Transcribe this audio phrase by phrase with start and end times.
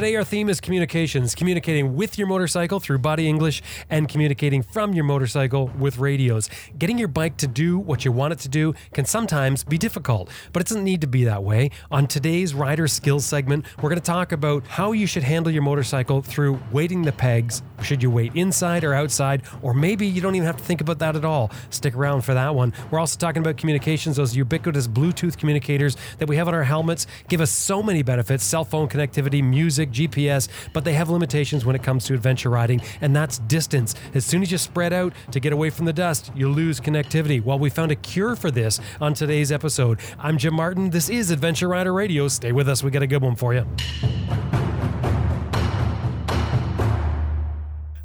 [0.00, 4.94] Today, our theme is communications communicating with your motorcycle through body English and communicating from
[4.94, 6.48] your motorcycle with radios.
[6.78, 10.30] Getting your bike to do what you want it to do can sometimes be difficult,
[10.54, 11.70] but it doesn't need to be that way.
[11.90, 15.60] On today's rider skills segment, we're going to talk about how you should handle your
[15.60, 17.62] motorcycle through weighting the pegs.
[17.82, 19.42] Should you weight inside or outside?
[19.60, 21.50] Or maybe you don't even have to think about that at all.
[21.68, 22.72] Stick around for that one.
[22.90, 27.06] We're also talking about communications, those ubiquitous Bluetooth communicators that we have on our helmets
[27.28, 31.76] give us so many benefits cell phone connectivity, music, GPS, but they have limitations when
[31.76, 33.94] it comes to adventure riding, and that's distance.
[34.14, 37.42] As soon as you spread out to get away from the dust, you lose connectivity.
[37.42, 40.00] Well, we found a cure for this on today's episode.
[40.18, 40.90] I'm Jim Martin.
[40.90, 42.28] This is Adventure Rider Radio.
[42.28, 43.66] Stay with us, we got a good one for you.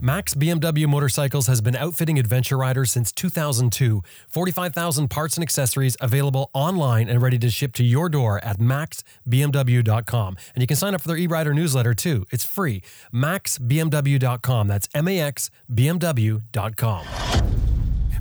[0.05, 4.04] Max BMW Motorcycles has been outfitting adventure riders since 2002.
[4.28, 10.38] 45,000 parts and accessories available online and ready to ship to your door at maxbmw.com.
[10.54, 12.28] And you can sign up for their e-rider newsletter too.
[12.30, 12.83] It's free.
[13.11, 14.67] maxbmw.com.
[14.67, 17.75] That's M A X B M W.com.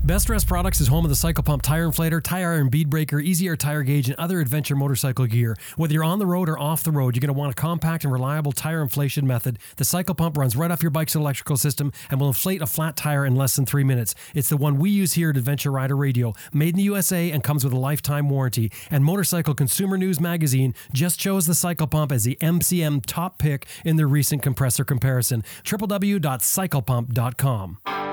[0.04, 3.48] BestRest Products is home of the Cycle Pump Tire Inflator, Tire Iron Bead Breaker, Easy
[3.48, 5.56] Air Tire Gauge, and other adventure motorcycle gear.
[5.76, 8.04] Whether you're on the road or off the road, you're going to want a compact
[8.04, 9.58] and reliable tire inflation method.
[9.76, 12.96] The Cycle Pump runs right off your bike's electrical system and will inflate a flat
[12.96, 14.14] tire in less than three minutes.
[14.34, 17.42] It's the one we use here at Adventure Rider Radio, made in the USA and
[17.42, 18.70] comes with a lifetime warranty.
[18.90, 23.66] And Motorcycle Consumer News Magazine just chose the Cycle Pump as the MCN top pick
[23.86, 25.42] in their recent compressor comparison.
[25.64, 28.03] www.cyclepump.com.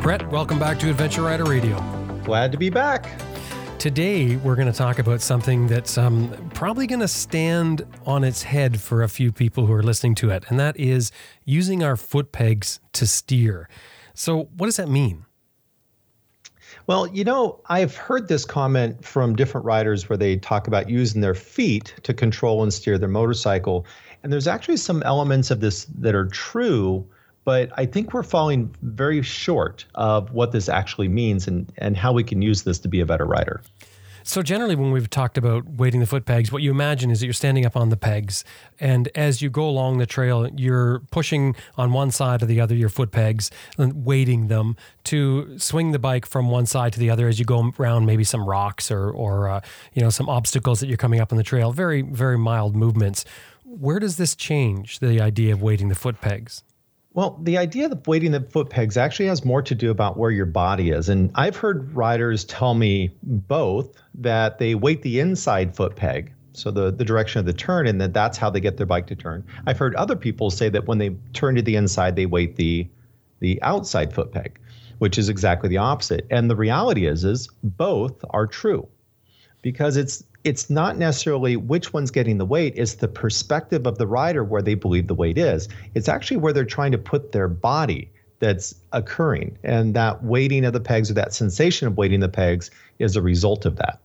[0.00, 1.76] Bret, welcome back to Adventure Rider Radio.
[2.22, 3.23] Glad to be back.
[3.84, 8.42] Today, we're going to talk about something that's um, probably going to stand on its
[8.42, 11.12] head for a few people who are listening to it, and that is
[11.44, 13.68] using our foot pegs to steer.
[14.14, 15.26] So, what does that mean?
[16.86, 21.20] Well, you know, I've heard this comment from different riders where they talk about using
[21.20, 23.84] their feet to control and steer their motorcycle.
[24.22, 27.06] And there's actually some elements of this that are true,
[27.44, 32.12] but I think we're falling very short of what this actually means and, and how
[32.12, 33.62] we can use this to be a better rider.
[34.26, 37.26] So generally, when we've talked about weighting the foot pegs, what you imagine is that
[37.26, 38.42] you're standing up on the pegs,
[38.80, 42.74] and as you go along the trail, you're pushing on one side or the other
[42.74, 47.10] your foot pegs and weighting them to swing the bike from one side to the
[47.10, 49.60] other as you go around maybe some rocks or or uh,
[49.92, 51.70] you know some obstacles that you're coming up on the trail.
[51.72, 53.26] Very very mild movements.
[53.62, 56.62] Where does this change the idea of weighting the foot pegs?
[57.14, 60.32] Well, the idea of weighting the foot pegs actually has more to do about where
[60.32, 61.08] your body is.
[61.08, 66.72] And I've heard riders tell me both that they weight the inside foot peg, so
[66.72, 69.14] the, the direction of the turn, and that that's how they get their bike to
[69.14, 69.44] turn.
[69.64, 72.88] I've heard other people say that when they turn to the inside, they weight the
[73.38, 74.58] the outside foot peg,
[74.98, 76.26] which is exactly the opposite.
[76.30, 78.88] And the reality is is both are true.
[79.62, 84.06] Because it's it's not necessarily which one's getting the weight, it's the perspective of the
[84.06, 85.68] rider where they believe the weight is.
[85.94, 88.10] It's actually where they're trying to put their body
[88.40, 89.56] that's occurring.
[89.64, 93.22] And that weighting of the pegs or that sensation of weighting the pegs is a
[93.22, 94.00] result of that.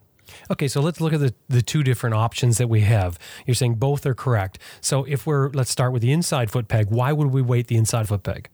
[0.50, 3.20] Okay, so let's look at the, the two different options that we have.
[3.46, 4.60] You're saying both are correct.
[4.80, 6.90] So if we're, let's start with the inside foot peg.
[6.90, 8.50] Why would we weight the inside foot peg?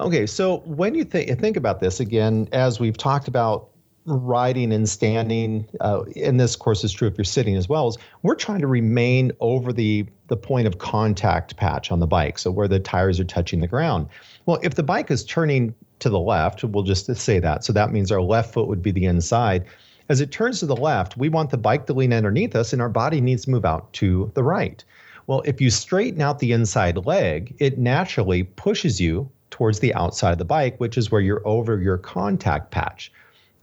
[0.00, 3.68] Okay, so when you think think about this again, as we've talked about
[4.06, 7.88] riding and standing, uh, and this of course is true if you're sitting as well,
[7.88, 12.38] is we're trying to remain over the the point of contact patch on the bike,
[12.38, 14.08] so where the tires are touching the ground.
[14.46, 17.64] Well, if the bike is turning to the left, we'll just say that.
[17.64, 19.64] So that means our left foot would be the inside.
[20.08, 22.82] As it turns to the left, we want the bike to lean underneath us and
[22.82, 24.84] our body needs to move out to the right.
[25.26, 30.32] Well, if you straighten out the inside leg, it naturally pushes you towards the outside
[30.32, 33.10] of the bike, which is where you're over your contact patch.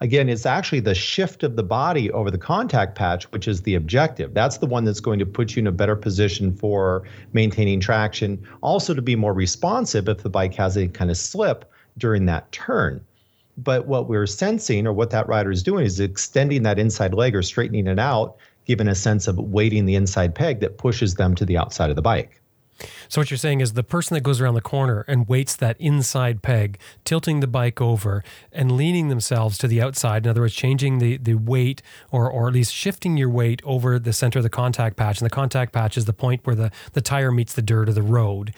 [0.02, 3.76] Again, it's actually the shift of the body over the contact patch, which is the
[3.76, 4.34] objective.
[4.34, 7.04] That's the one that's going to put you in a better position for
[7.34, 11.72] maintaining traction, also to be more responsive if the bike has a kind of slip
[12.00, 13.00] during that turn.
[13.58, 17.36] But what we're sensing, or what that rider is doing, is extending that inside leg
[17.36, 21.36] or straightening it out, giving a sense of weighting the inside peg that pushes them
[21.36, 22.42] to the outside of the bike.
[23.10, 25.76] So what you're saying is the person that goes around the corner and weights that
[25.80, 30.26] inside peg, tilting the bike over and leaning themselves to the outside.
[30.26, 31.82] In other words, changing the the weight
[32.12, 35.20] or or at least shifting your weight over the center of the contact patch.
[35.20, 37.96] And the contact patch is the point where the, the tire meets the dirt of
[37.96, 38.54] the road.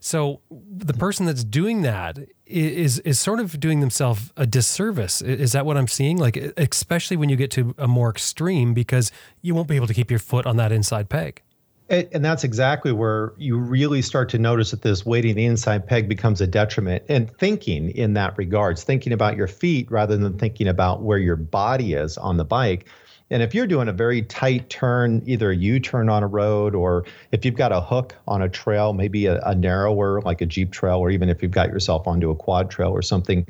[0.00, 5.20] So the person that's doing that is is sort of doing themselves a disservice.
[5.20, 6.16] Is that what I'm seeing?
[6.16, 9.10] Like especially when you get to a more extreme because
[9.42, 11.42] you won't be able to keep your foot on that inside peg.
[11.88, 16.08] And that's exactly where you really start to notice that this weighting the inside peg
[16.08, 17.04] becomes a detriment.
[17.08, 21.36] And thinking in that regards, thinking about your feet rather than thinking about where your
[21.36, 22.86] body is on the bike,
[23.30, 26.74] and if you're doing a very tight turn, either a U turn on a road
[26.74, 30.46] or if you've got a hook on a trail, maybe a, a, narrower like a
[30.46, 33.44] Jeep trail, or even if you've got yourself onto a quad trail or something,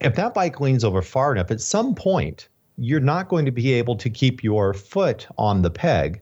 [0.00, 3.72] if that bike leans over far enough, at some point, you're not going to be
[3.74, 6.20] able to keep your foot on the peg.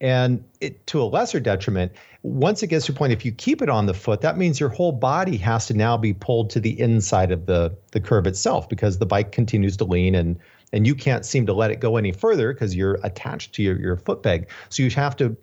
[0.00, 1.92] And it, to a lesser detriment,
[2.22, 4.60] once it gets to a point, if you keep it on the foot, that means
[4.60, 8.26] your whole body has to now be pulled to the inside of the, the curb
[8.26, 10.38] itself because the bike continues to lean and
[10.72, 13.78] and you can't seem to let it go any further because you're attached to your,
[13.80, 14.48] your foot peg.
[14.68, 15.34] So you have to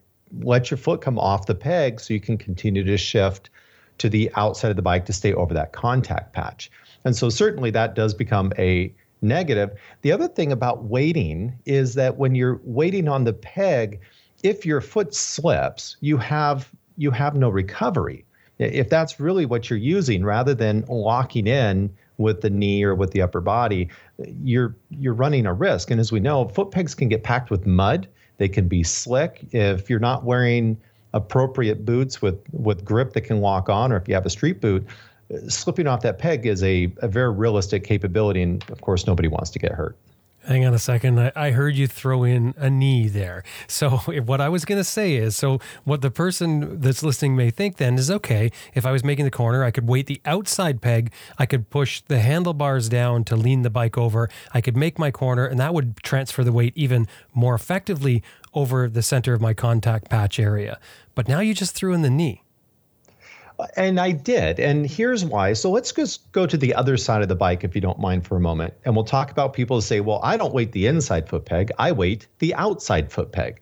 [0.42, 3.50] let your foot come off the peg so you can continue to shift
[3.98, 6.70] to the outside of the bike to stay over that contact patch.
[7.06, 9.72] And so certainly that does become a negative.
[10.02, 14.00] The other thing about weighting is that when you're weighting on the peg,
[14.46, 18.24] if your foot slips, you have you have no recovery.
[18.60, 23.12] If that's really what you're using rather than locking in with the knee or with
[23.12, 23.90] the upper body,
[24.44, 25.92] you're you're running a risk.
[25.92, 28.08] And as we know, foot pegs can get packed with mud.
[28.38, 30.78] They can be slick if you're not wearing
[31.14, 34.62] appropriate boots with with grip that can lock on, or if you have a street
[34.62, 34.86] boot.
[35.48, 39.50] Slipping off that peg is a, a very realistic capability, and of course, nobody wants
[39.50, 39.98] to get hurt.
[40.48, 41.20] Hang on a second.
[41.20, 43.44] I, I, heard you throw in a knee there.
[43.68, 47.50] So, what I was going to say is so, what the person that's listening may
[47.50, 50.82] think then is okay, if I was making the corner, I could weight the outside
[50.82, 55.00] peg, I could push the handlebars down to lean the bike over, I could make
[55.00, 59.42] my corner, and that would transfer the weight even more effectively over the center of
[59.42, 60.80] my contact patch area.
[61.16, 62.45] But now you just threw in the knee.
[63.78, 64.60] And I did.
[64.60, 65.54] And here's why.
[65.54, 68.26] So let's just go to the other side of the bike, if you don't mind,
[68.26, 68.74] for a moment.
[68.84, 71.72] And we'll talk about people who say, well, I don't weight the inside foot peg,
[71.80, 73.62] I weight the outside foot peg.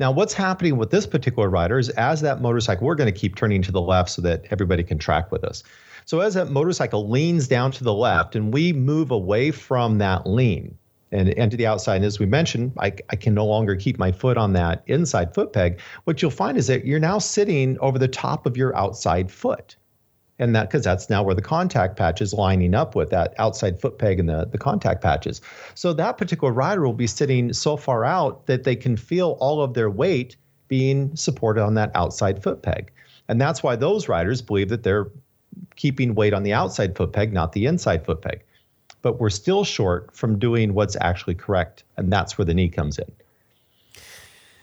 [0.00, 3.36] Now, what's happening with this particular rider is as that motorcycle, we're going to keep
[3.36, 5.62] turning to the left so that everybody can track with us.
[6.04, 10.26] So as that motorcycle leans down to the left and we move away from that
[10.26, 10.76] lean,
[11.12, 11.96] and, and to the outside.
[11.96, 15.34] And as we mentioned, I, I can no longer keep my foot on that inside
[15.34, 15.80] foot peg.
[16.04, 19.76] What you'll find is that you're now sitting over the top of your outside foot.
[20.40, 23.80] And that because that's now where the contact patch is lining up with that outside
[23.80, 25.40] foot peg and the, the contact patches.
[25.76, 29.62] So that particular rider will be sitting so far out that they can feel all
[29.62, 32.90] of their weight being supported on that outside foot peg.
[33.28, 35.06] And that's why those riders believe that they're
[35.76, 38.42] keeping weight on the outside foot peg, not the inside foot peg
[39.04, 41.84] but we're still short from doing what's actually correct.
[41.98, 43.12] And that's where the knee comes in.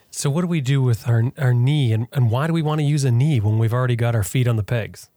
[0.10, 2.80] So, what do we do with our, our knee, and, and why do we want
[2.80, 5.10] to use a knee when we've already got our feet on the pegs?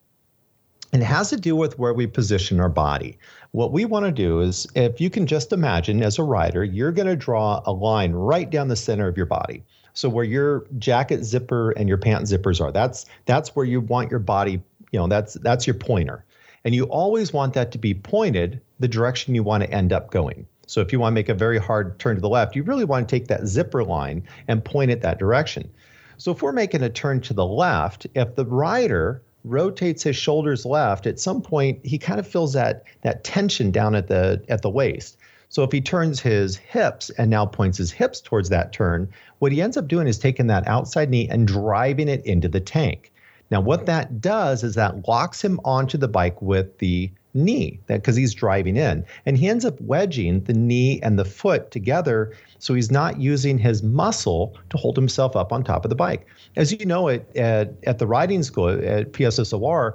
[0.93, 3.19] And it has to do with where we position our body.
[3.53, 6.93] What we want to do is, if you can just imagine as a rider, you're
[6.93, 9.65] going to draw a line right down the center of your body.
[9.95, 14.11] So where your jacket zipper and your pant zippers are, that's that's where you want
[14.11, 14.63] your body.
[14.93, 16.25] You know, that's that's your pointer.
[16.65, 20.11] And you always want that to be pointed the direction you want to end up
[20.11, 20.47] going.
[20.67, 22.85] So if you want to make a very hard turn to the left, you really
[22.85, 25.71] want to take that zipper line and point it that direction.
[26.19, 30.67] So if we're making a turn to the left, if the rider rotates his shoulders
[30.67, 34.61] left, at some point he kind of feels that that tension down at the at
[34.61, 35.17] the waist.
[35.49, 39.51] So if he turns his hips and now points his hips towards that turn, what
[39.51, 43.13] he ends up doing is taking that outside knee and driving it into the tank.
[43.51, 47.97] Now, what that does is that locks him onto the bike with the knee that
[47.97, 49.05] because he's driving in.
[49.27, 53.59] And he ends up wedging the knee and the foot together so he's not using
[53.59, 56.27] his muscle to hold himself up on top of the bike.
[56.57, 59.93] As you know, at, at, at the riding school at PSSOR,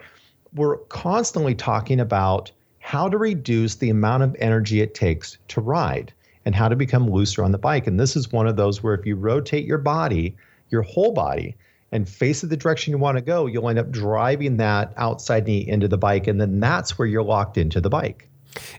[0.54, 6.14] we're constantly talking about how to reduce the amount of energy it takes to ride
[6.46, 7.88] and how to become looser on the bike.
[7.88, 10.36] And this is one of those where if you rotate your body,
[10.70, 11.56] your whole body,
[11.92, 15.46] and face it the direction you want to go, you'll end up driving that outside
[15.46, 16.28] knee into the bike.
[16.28, 18.30] And then that's where you're locked into the bike.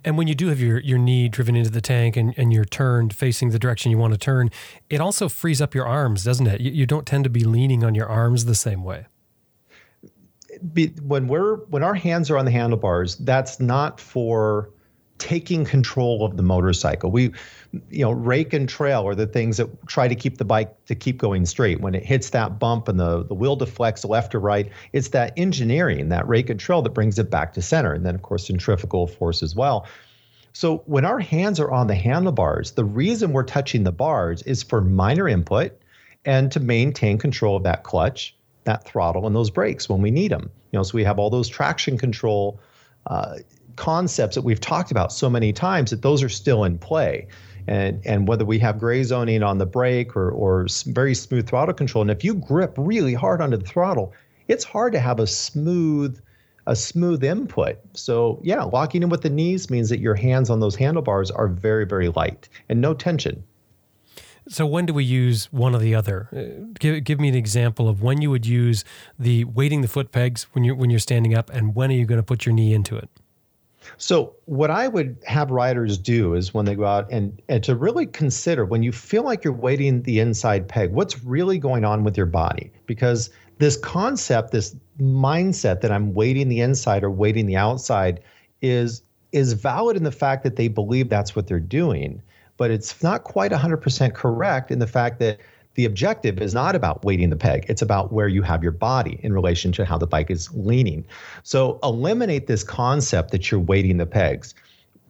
[0.04, 2.64] And when you do have your, your knee driven into the tank and, and you're
[2.64, 4.50] turned facing the direction you want to turn,
[4.88, 6.60] it also frees up your arms, doesn't it?
[6.60, 9.06] You, you don't tend to be leaning on your arms the same way
[10.72, 14.70] be, when we're when our hands are on the handlebars, that's not for
[15.20, 17.10] taking control of the motorcycle.
[17.10, 17.30] We,
[17.90, 20.96] you know, rake and trail are the things that try to keep the bike to
[20.96, 21.80] keep going straight.
[21.80, 25.32] When it hits that bump and the, the wheel deflects left or right, it's that
[25.36, 27.92] engineering, that rake and trail that brings it back to center.
[27.92, 29.86] And then, of course, centrifugal force as well.
[30.52, 34.64] So when our hands are on the handlebars, the reason we're touching the bars is
[34.64, 35.78] for minor input
[36.24, 38.34] and to maintain control of that clutch
[38.64, 40.50] that throttle and those brakes when we need them.
[40.72, 42.60] You know, so we have all those traction control
[43.06, 43.36] uh,
[43.80, 47.26] concepts that we've talked about so many times that those are still in play.
[47.66, 51.74] And, and whether we have gray zoning on the brake or, or very smooth throttle
[51.74, 54.12] control, and if you grip really hard onto the throttle,
[54.48, 56.20] it's hard to have a smooth
[56.66, 57.78] a smooth input.
[57.94, 61.48] So yeah, locking in with the knees means that your hands on those handlebars are
[61.48, 63.42] very very light and no tension.
[64.48, 66.28] So when do we use one or the other?
[66.32, 68.84] Uh, give, give me an example of when you would use
[69.18, 72.04] the weighting the foot pegs when you're when you're standing up, and when are you
[72.04, 73.08] going to put your knee into it?
[74.00, 77.76] So what I would have riders do is when they go out and, and to
[77.76, 82.02] really consider when you feel like you're weighting the inside peg, what's really going on
[82.02, 82.72] with your body?
[82.86, 83.28] Because
[83.58, 88.20] this concept, this mindset that I'm weighting the inside or weighting the outside
[88.62, 89.02] is
[89.32, 92.20] is valid in the fact that they believe that's what they're doing
[92.60, 95.38] but it's not quite 100% correct in the fact that
[95.74, 97.64] the objective is not about weighting the peg.
[97.68, 101.04] It's about where you have your body in relation to how the bike is leaning.
[101.42, 104.54] So eliminate this concept that you're weighting the pegs.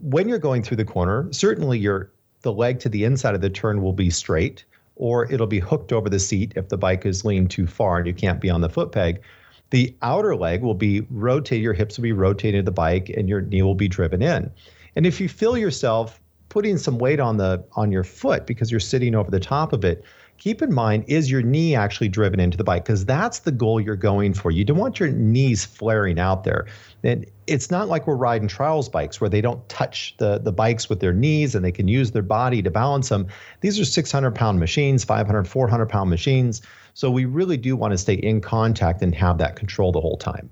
[0.00, 2.10] When you're going through the corner, certainly your
[2.42, 4.64] the leg to the inside of the turn will be straight
[4.96, 8.06] or it'll be hooked over the seat if the bike is leaned too far and
[8.06, 9.22] you can't be on the foot peg.
[9.70, 13.40] The outer leg will be rotated, your hips will be rotated the bike and your
[13.40, 14.50] knee will be driven in.
[14.96, 18.80] And if you feel yourself putting some weight on the on your foot because you're
[18.80, 20.04] sitting over the top of it
[20.40, 22.82] keep in mind is your knee actually driven into the bike?
[22.82, 24.50] Because that's the goal you're going for.
[24.50, 26.66] You don't want your knees flaring out there.
[27.04, 30.88] And it's not like we're riding trials bikes where they don't touch the, the bikes
[30.88, 33.28] with their knees and they can use their body to balance them.
[33.60, 36.62] These are 600 pound machines 500 400 pound machines.
[36.94, 40.16] So we really do want to stay in contact and have that control the whole
[40.16, 40.50] time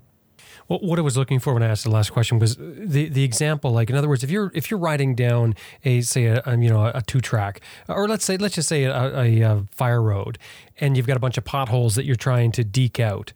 [0.69, 3.23] well, what I was looking for when I asked the last question was the the
[3.23, 3.71] example.
[3.71, 6.69] Like in other words, if you're if you're riding down a say a, a you
[6.69, 10.37] know a two track, or let's say let's just say a, a, a fire road,
[10.79, 13.33] and you've got a bunch of potholes that you're trying to deke out.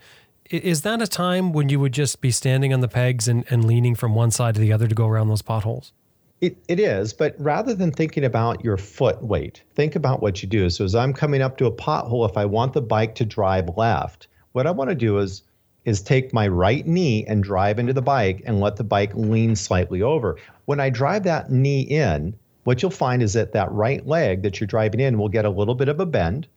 [0.50, 3.66] Is that a time when you would just be standing on the pegs and, and
[3.66, 5.94] leaning from one side to the other to go around those potholes?
[6.42, 10.50] It, it is, but rather than thinking about your foot weight, think about what you
[10.50, 10.70] do.
[10.70, 13.70] So as I'm coming up to a pothole, if I want the bike to drive
[13.78, 15.44] left, what I want to do is
[15.86, 19.56] is take my right knee and drive into the bike and let the bike lean
[19.56, 20.38] slightly over.
[20.66, 24.60] When I drive that knee in, what you'll find is that that right leg that
[24.60, 26.48] you're driving in will get a little bit of a bend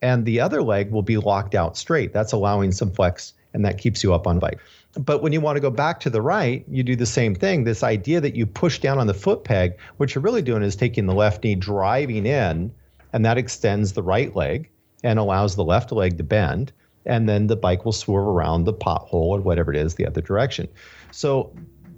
[0.00, 2.12] and the other leg will be locked out straight.
[2.12, 4.58] That's allowing some flex and that keeps you up on bike.
[4.94, 7.64] But when you want to go back to the right, you do the same thing.
[7.64, 10.74] This idea that you push down on the foot peg, what you're really doing is
[10.74, 12.72] taking the left knee, driving in,
[13.12, 14.68] and that extends the right leg
[15.04, 16.72] and allows the left leg to bend
[17.04, 20.20] and then the bike will swerve around the pothole or whatever it is the other
[20.20, 20.68] direction.
[21.10, 21.52] So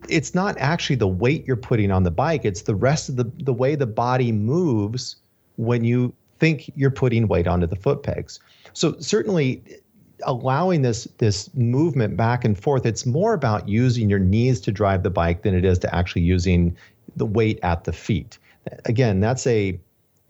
[0.09, 3.31] it's not actually the weight you're putting on the bike, it's the rest of the,
[3.39, 5.17] the way the body moves
[5.57, 8.41] when you think you're putting weight onto the foot pegs.
[8.73, 9.63] So certainly
[10.27, 15.03] allowing this this movement back and forth, it's more about using your knees to drive
[15.03, 16.77] the bike than it is to actually using
[17.17, 18.39] the weight at the feet.
[18.85, 19.79] Again, that's a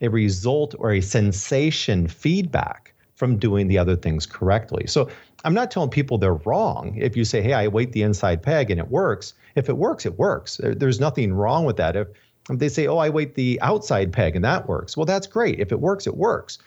[0.00, 4.86] a result or a sensation feedback from doing the other things correctly.
[4.86, 5.08] So
[5.44, 6.96] I'm not telling people they're wrong.
[6.96, 10.04] If you say, hey, I weight the inside peg and it works, if it works,
[10.04, 10.60] it works.
[10.62, 11.96] There's nothing wrong with that.
[11.96, 12.08] If,
[12.50, 15.60] if they say, oh, I weight the outside peg and that works, well, that's great.
[15.60, 16.58] If it works, it works.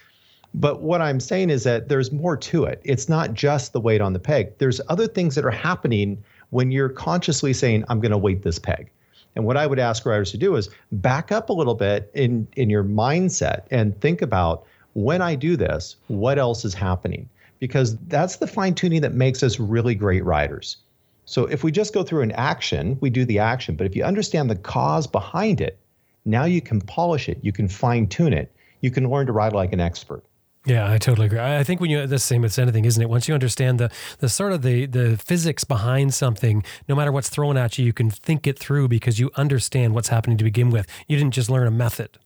[0.54, 2.82] But what I'm saying is that there's more to it.
[2.84, 6.72] It's not just the weight on the peg, there's other things that are happening when
[6.72, 8.90] you're consciously saying, I'm going to weight this peg.
[9.36, 12.48] And what I would ask riders to do is back up a little bit in,
[12.56, 14.66] in your mindset and think about
[14.98, 17.30] when I do this, what else is happening?
[17.60, 20.78] Because that's the fine tuning that makes us really great riders.
[21.26, 23.76] So if we just go through an action, we do the action.
[23.76, 25.78] But if you understand the cause behind it,
[26.26, 28.52] now you can polish it, you can fine tune it,
[28.82, 30.24] you can learn to ride like an expert.
[30.66, 31.40] Yeah, I totally agree.
[31.40, 33.08] I think when you the same with anything, isn't it?
[33.08, 37.30] Once you understand the the sort of the the physics behind something, no matter what's
[37.30, 40.72] thrown at you, you can think it through because you understand what's happening to begin
[40.72, 40.88] with.
[41.08, 42.18] You didn't just learn a method.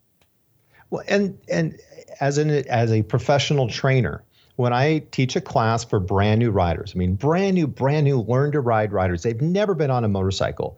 [0.92, 1.80] Well, and and
[2.20, 4.24] as an as a professional trainer,
[4.58, 8.22] when I teach a class for brand new riders, I mean brand new, brand new
[8.22, 10.78] learn to ride riders, they've never been on a motorcycle.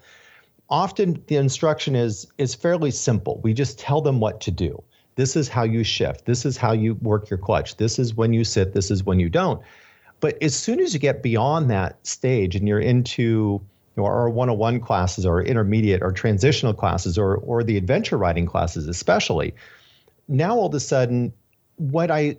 [0.69, 3.41] Often the instruction is is fairly simple.
[3.43, 4.81] We just tell them what to do.
[5.15, 6.25] This is how you shift.
[6.25, 7.77] This is how you work your clutch.
[7.77, 8.73] This is when you sit.
[8.73, 9.61] This is when you don't.
[10.19, 13.23] But as soon as you get beyond that stage and you're into
[13.95, 18.45] you know, our 101 classes or intermediate or transitional classes or, or the adventure riding
[18.45, 19.53] classes, especially,
[20.27, 21.33] now all of a sudden,
[21.77, 22.37] what I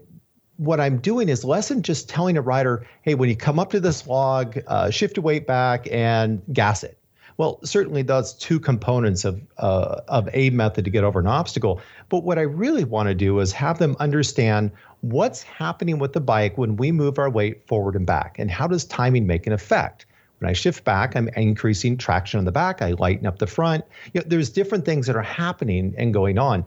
[0.57, 3.71] what I'm doing is less than just telling a rider, hey, when you come up
[3.73, 6.97] to this log, uh, shift your weight back and gas it.
[7.37, 11.81] Well, certainly that's two components of uh, of a method to get over an obstacle.
[12.09, 16.21] But what I really want to do is have them understand what's happening with the
[16.21, 19.53] bike when we move our weight forward and back, and how does timing make an
[19.53, 20.07] effect.
[20.39, 22.83] When I shift back, I'm increasing traction on the back.
[22.83, 23.85] I lighten up the front.
[24.13, 26.67] You know, there's different things that are happening and going on.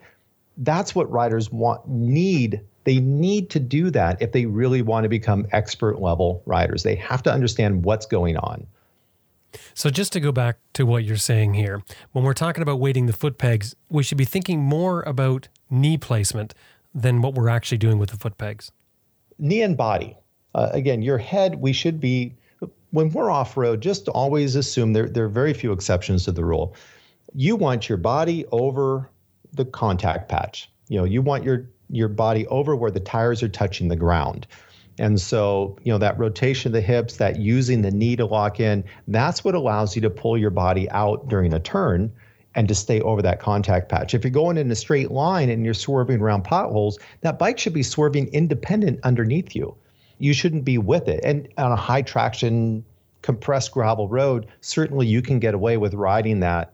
[0.57, 5.09] That's what riders want need they need to do that if they really want to
[5.09, 6.83] become expert level riders.
[6.83, 8.65] They have to understand what's going on.
[9.73, 11.83] So, just to go back to what you're saying here,
[12.13, 15.97] when we're talking about weighting the foot pegs, we should be thinking more about knee
[15.97, 16.53] placement
[16.95, 18.71] than what we're actually doing with the foot pegs.
[19.37, 20.15] Knee and body.
[20.55, 22.35] Uh, again, your head, we should be,
[22.91, 26.45] when we're off road, just always assume there, there are very few exceptions to the
[26.45, 26.73] rule.
[27.33, 29.09] You want your body over
[29.57, 30.69] the contact patch.
[30.87, 34.47] You know, you want your your body over where the tires are touching the ground.
[34.99, 38.59] And so, you know, that rotation of the hips, that using the knee to lock
[38.59, 42.11] in, that's what allows you to pull your body out during a turn
[42.55, 44.15] and to stay over that contact patch.
[44.15, 47.73] If you're going in a straight line and you're swerving around potholes, that bike should
[47.73, 49.75] be swerving independent underneath you.
[50.17, 51.19] You shouldn't be with it.
[51.23, 52.83] And on a high traction,
[53.21, 56.73] compressed gravel road, certainly you can get away with riding that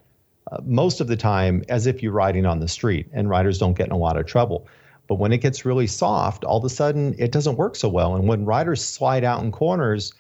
[0.52, 3.78] uh, most of the time as if you're riding on the street, and riders don't
[3.78, 4.68] get in a lot of trouble.
[5.08, 8.16] But when it gets really soft, all of a sudden it doesn't work so well.
[8.16, 10.14] And when riders slide out in corners,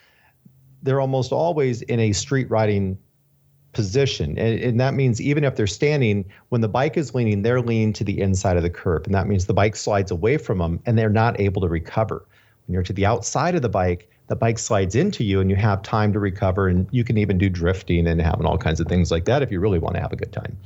[0.82, 2.98] they're almost always in a street riding
[3.72, 4.38] position.
[4.38, 7.92] And, and, that means even if they're standing, when the bike is leaning, they're leaning
[7.94, 9.06] to the inside of the curb.
[9.06, 12.28] And that means the bike slides away from them and they're not able to recover.
[12.66, 15.56] When you're to the outside of the bike, the bike slides into you and you
[15.56, 16.68] have time to recover.
[16.68, 19.52] And you can even do drifting and having all kinds of things like that if
[19.52, 20.58] you really want to have a good time.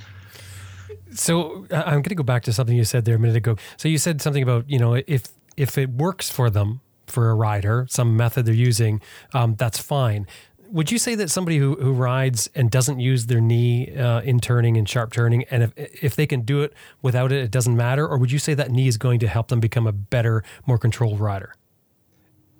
[1.11, 3.55] So I'm going to go back to something you said there a minute ago.
[3.77, 5.23] So you said something about you know if
[5.55, 9.01] if it works for them for a rider, some method they're using,
[9.33, 10.27] um, that's fine.
[10.69, 14.41] Would you say that somebody who, who rides and doesn't use their knee uh, in
[14.41, 15.71] turning and sharp turning, and if
[16.03, 18.69] if they can do it without it, it doesn't matter, or would you say that
[18.69, 21.53] knee is going to help them become a better, more controlled rider?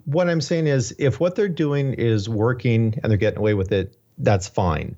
[0.08, 3.74] What I'm saying is, if what they're doing is working and they're getting away with
[3.74, 4.96] it, that's fine.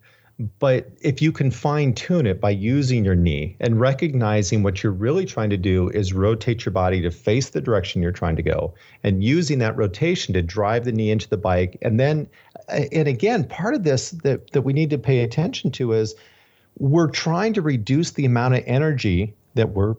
[0.60, 4.94] But if you can fine tune it by using your knee and recognizing what you're
[4.94, 8.44] really trying to do is rotate your body to face the direction you're trying to
[8.44, 11.80] go and using that rotation to drive the knee into the bike.
[11.82, 12.30] And then,
[12.70, 16.14] and again, part of this that, that we need to pay attention to is
[16.78, 19.96] we're trying to reduce the amount of energy that we're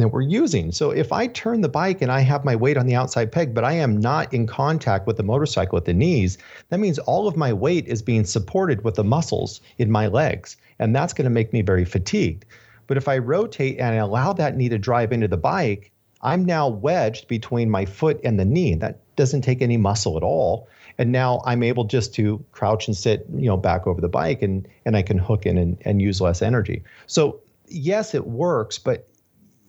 [0.00, 0.72] that we're using.
[0.72, 3.54] So if I turn the bike and I have my weight on the outside peg,
[3.54, 7.28] but I am not in contact with the motorcycle at the knees, that means all
[7.28, 10.56] of my weight is being supported with the muscles in my legs.
[10.78, 12.44] And that's going to make me very fatigued.
[12.86, 15.90] But if I rotate and I allow that knee to drive into the bike,
[16.22, 18.74] I'm now wedged between my foot and the knee.
[18.74, 20.68] That doesn't take any muscle at all.
[20.98, 24.42] And now I'm able just to crouch and sit, you know, back over the bike
[24.42, 26.82] and and I can hook in and, and use less energy.
[27.06, 29.06] So yes, it works, but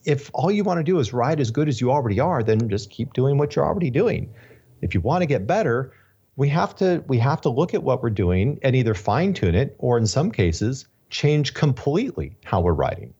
[0.07, 2.69] if all you want to do is ride as good as you already are, then
[2.69, 4.33] just keep doing what you're already doing.
[4.81, 5.91] If you want to get better,
[6.37, 9.53] we have to we have to look at what we're doing and either fine tune
[9.53, 13.13] it or in some cases change completely how we're riding.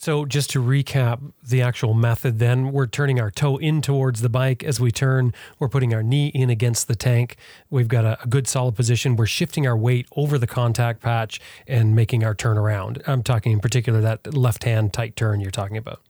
[0.00, 4.30] So, just to recap the actual method, then we're turning our toe in towards the
[4.30, 4.64] bike.
[4.64, 7.36] As we turn, we're putting our knee in against the tank.
[7.68, 9.16] We've got a, a good solid position.
[9.16, 13.02] We're shifting our weight over the contact patch and making our turn around.
[13.06, 16.00] I'm talking in particular that left hand tight turn you're talking about.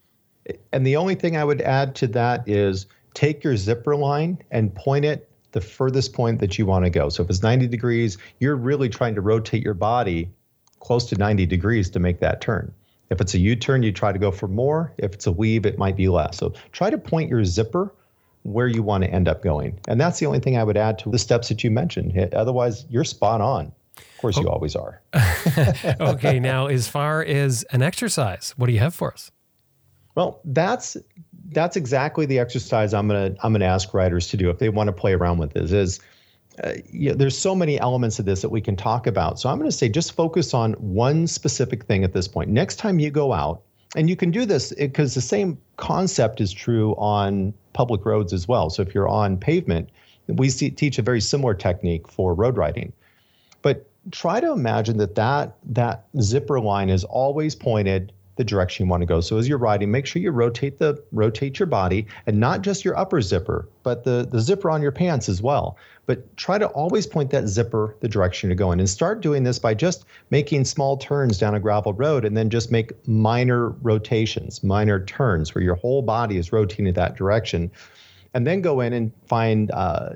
[0.73, 4.73] And the only thing I would add to that is take your zipper line and
[4.73, 7.09] point it the furthest point that you want to go.
[7.09, 10.31] So, if it's 90 degrees, you're really trying to rotate your body
[10.79, 12.73] close to 90 degrees to make that turn.
[13.11, 14.93] If it's a U turn, you try to go for more.
[14.99, 16.39] If it's a weave, it might be less.
[16.39, 17.93] So try to point your zipper
[18.43, 19.79] where you want to end up going.
[19.89, 22.35] And that's the only thing I would add to the steps that you mentioned.
[22.35, 23.73] Otherwise, you're spot on.
[23.99, 24.53] Of course, you oh.
[24.53, 25.03] always are.
[26.01, 29.31] okay, now as far as an exercise, what do you have for us?
[30.15, 30.97] Well, that's
[31.53, 34.89] that's exactly the exercise I'm gonna I'm gonna ask riders to do if they want
[34.89, 35.73] to play around with this.
[35.73, 36.01] Is
[36.63, 39.39] uh, you know, there's so many elements of this that we can talk about.
[39.39, 42.51] So I'm going to say just focus on one specific thing at this point.
[42.51, 43.63] Next time you go out,
[43.97, 48.47] and you can do this because the same concept is true on public roads as
[48.47, 48.71] well.
[48.71, 49.91] So if you're on pavement,
[50.29, 52.93] we see, teach a very similar technique for road riding.
[53.63, 58.91] But try to imagine that that, that zipper line is always pointed the direction you
[58.91, 59.21] want to go.
[59.21, 62.87] So as you're riding, make sure you rotate the rotate your body and not just
[62.87, 65.77] your upper zipper, but the the zipper on your pants as well.
[66.07, 69.59] But try to always point that zipper the direction you're going and start doing this
[69.59, 74.65] by just making small turns down a gravel road and then just make minor rotations,
[74.65, 77.71] minor turns where your whole body is rotating that direction.
[78.33, 80.15] And then go in and find uh,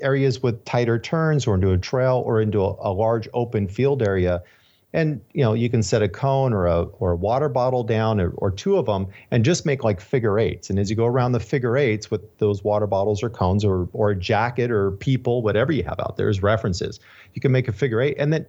[0.00, 4.00] areas with tighter turns or into a trail or into a, a large open field
[4.00, 4.44] area
[4.92, 8.20] and you know you can set a cone or a or a water bottle down
[8.20, 10.70] or, or two of them and just make like figure eights.
[10.70, 13.88] And as you go around the figure eights with those water bottles or cones or
[13.92, 17.00] or a jacket or people whatever you have out there as references
[17.34, 18.46] you can make a figure eight and then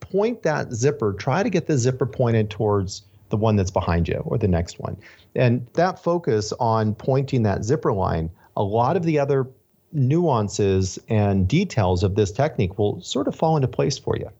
[0.00, 4.22] point that zipper try to get the zipper pointed towards the one that's behind you
[4.24, 4.96] or the next one.
[5.34, 9.46] And that focus on pointing that zipper line a lot of the other
[9.92, 14.30] nuances and details of this technique will sort of fall into place for you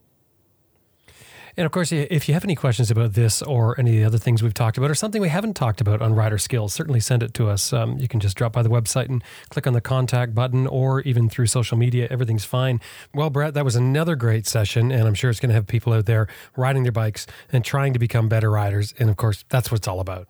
[1.59, 4.17] and of course, if you have any questions about this or any of the other
[4.17, 7.21] things we've talked about or something we haven't talked about on rider skills, certainly send
[7.21, 7.73] it to us.
[7.73, 11.01] Um, you can just drop by the website and click on the contact button or
[11.01, 12.07] even through social media.
[12.13, 12.81] Everything's fine.
[13.13, 14.93] Well, Bret, that was another great session.
[14.93, 17.93] And I'm sure it's going to have people out there riding their bikes and trying
[17.93, 18.95] to become better riders.
[19.01, 20.29] And of course, that's what it's all about.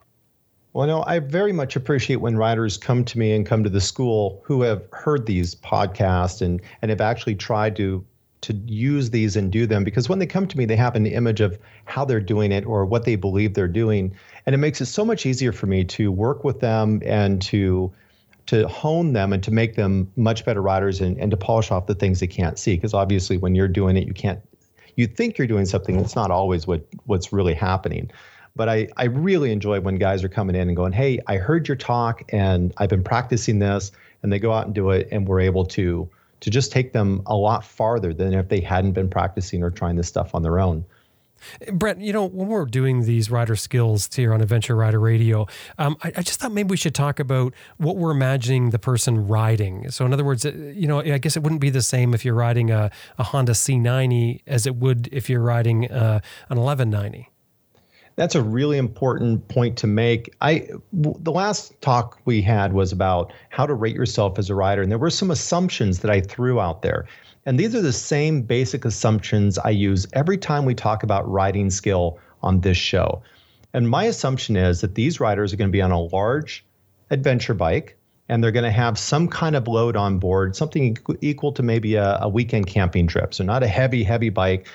[0.73, 3.81] Well, no, I very much appreciate when riders come to me and come to the
[3.81, 8.03] school who have heard these podcasts and, and have actually tried to
[8.41, 11.05] to use these and do them because when they come to me, they have an
[11.05, 14.79] image of how they're doing it or what they believe they're doing, and it makes
[14.81, 17.91] it so much easier for me to work with them and to
[18.45, 21.85] to hone them and to make them much better riders and, and to polish off
[21.85, 22.75] the things they can't see.
[22.75, 24.39] Because obviously when you're doing it you can't
[24.95, 28.09] you think you're doing something it's not always what what's really happening.
[28.55, 31.67] But I, I really enjoy when guys are coming in and going hey i heard
[31.67, 33.91] your talk and i've been practicing this
[34.23, 36.09] and they go out and do it and we're able to
[36.41, 39.95] to just take them a lot farther than if they hadn't been practicing or trying
[39.95, 40.85] this stuff on their own.
[41.71, 45.47] Bret, you know, when we're doing these rider skills here on Adventure Rider Radio,
[45.77, 49.27] um, I, I, just thought maybe we should talk about what we're imagining the person
[49.27, 49.89] riding.
[49.89, 52.25] So, in other words, uh, you know, I guess it wouldn't be the same if
[52.25, 57.29] you're riding a, a Honda C90 as it would if you're riding uh, an 1190.
[58.19, 60.35] That's a really important point to make.
[60.41, 64.81] I the last talk we had was about how to rate yourself as a rider,
[64.81, 67.05] and there were some assumptions that I threw out there.
[67.45, 71.69] And these are the same basic assumptions I use every time we talk about riding
[71.69, 73.23] skill on this show.
[73.73, 76.65] And my assumption is that these riders are going to be on a large
[77.11, 77.95] adventure bike
[78.27, 81.95] and they're going to have some kind of load on board, something equal to maybe
[81.95, 83.33] a, a weekend camping trip.
[83.33, 84.67] So, not a heavy, heavy bike,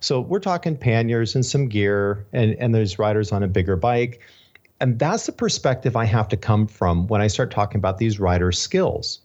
[0.00, 4.20] so we're talking panniers and some gear, and, and there's riders on a bigger bike.
[4.80, 8.18] And that's the perspective I have to come from when I start talking about these
[8.18, 9.20] rider skills.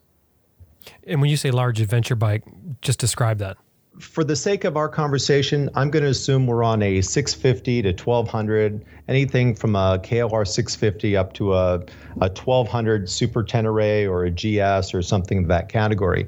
[1.06, 2.44] And when you say large adventure bike,
[2.82, 3.58] just describe that.
[4.00, 7.90] For the sake of our conversation, I'm going to assume we're on a 650 to
[7.92, 11.76] 1200, anything from a KLR 650 up to a,
[12.20, 16.28] a 1200 Super Tenere or a GS or something of that category.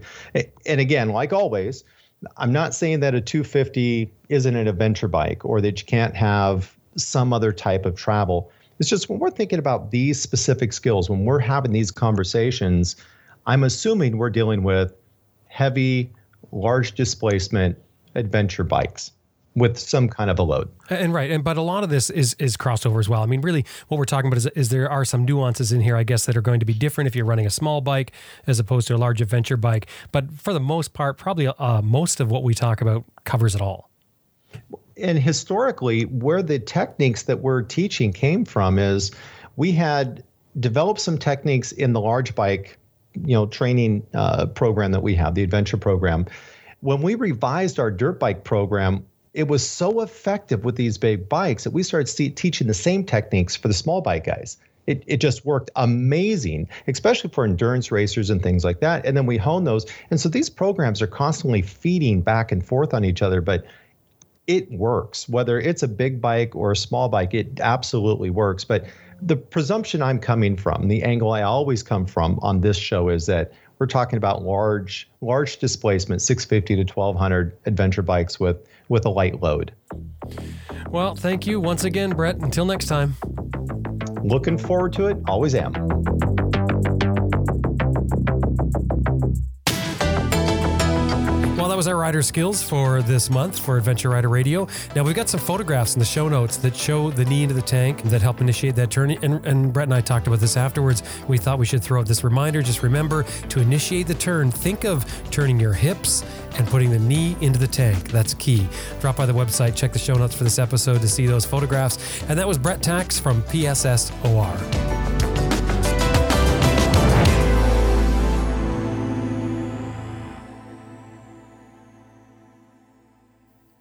[0.65, 1.83] And again, like always,
[2.37, 6.75] I'm not saying that a 250 isn't an adventure bike or that you can't have
[6.95, 8.51] some other type of travel.
[8.79, 12.95] It's just when we're thinking about these specific skills, when we're having these conversations,
[13.45, 14.93] I'm assuming we're dealing with
[15.45, 16.11] heavy,
[16.51, 17.77] large displacement
[18.15, 19.11] adventure bikes
[19.57, 20.69] with some kind of a load.
[20.89, 23.23] And right, and but a lot of this is is crossover as well.
[23.23, 25.97] I mean, really, what we're talking about is, is there are some nuances in here,
[25.97, 28.11] I guess, that are going to be different if you're running a small bike
[28.45, 29.87] as opposed to a large adventure bike.
[30.11, 33.61] But for the most part, probably uh, most of what we talk about covers it
[33.61, 33.89] all.
[34.95, 39.11] And historically, where the techniques that we're teaching came from is
[39.55, 40.23] we had
[40.59, 42.77] developed some techniques in the large bike,
[43.25, 46.27] you know, training uh, program that we have, the adventure program.
[46.81, 49.05] When we revised our dirt bike program,
[49.37, 53.03] it was so effective with these big bikes that we started see, teaching the same
[53.03, 54.57] techniques for the small bike guys.
[54.87, 59.05] It, it just worked amazing, especially for endurance racers and things like that.
[59.05, 59.85] And then we hone those.
[60.09, 63.39] And so these programs are constantly feeding back and forth on each other.
[63.39, 63.63] But
[64.47, 65.29] it works.
[65.29, 68.63] Whether it's a big bike or a small bike, it absolutely works.
[68.63, 68.85] But
[69.21, 73.27] the presumption I'm coming from, the angle I always come from on this show is
[73.27, 78.57] that we're talking about large, large displacement, 650 to 1200 adventure bikes with
[78.89, 79.73] with a light load.
[80.89, 82.37] Well, thank you once again, Bret.
[82.37, 83.15] Until next time.
[84.23, 85.17] Looking forward to it.
[85.27, 85.73] Always am.
[91.77, 94.67] That was our rider skills for this month for Adventure Rider Radio.
[94.95, 97.61] Now, we've got some photographs in the show notes that show the knee into the
[97.61, 99.11] tank that help initiate that turn.
[99.11, 101.03] And, and Bret and I talked about this afterwards.
[101.27, 102.63] We thought we should throw out this reminder.
[102.63, 106.25] Just remember to initiate the turn, think of turning your hips
[106.57, 108.09] and putting the knee into the tank.
[108.09, 108.67] That's key.
[108.99, 112.23] Drop by the website, check the show notes for this episode to see those photographs.
[112.23, 115.36] And that was Bret Tkacs from PSSOR.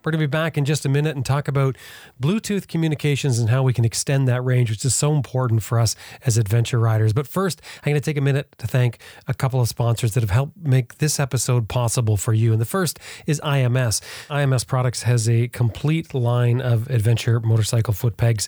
[0.03, 1.77] We're going to be back in just a minute and talk about
[2.21, 5.95] Bluetooth communications and how we can extend that range, which is so important for us
[6.25, 7.13] as adventure riders.
[7.13, 10.21] But first, I'm going to take a minute to thank a couple of sponsors that
[10.21, 12.51] have helped make this episode possible for you.
[12.51, 14.01] And the first is IMS.
[14.29, 18.47] IMS Products has a complete line of adventure motorcycle foot pegs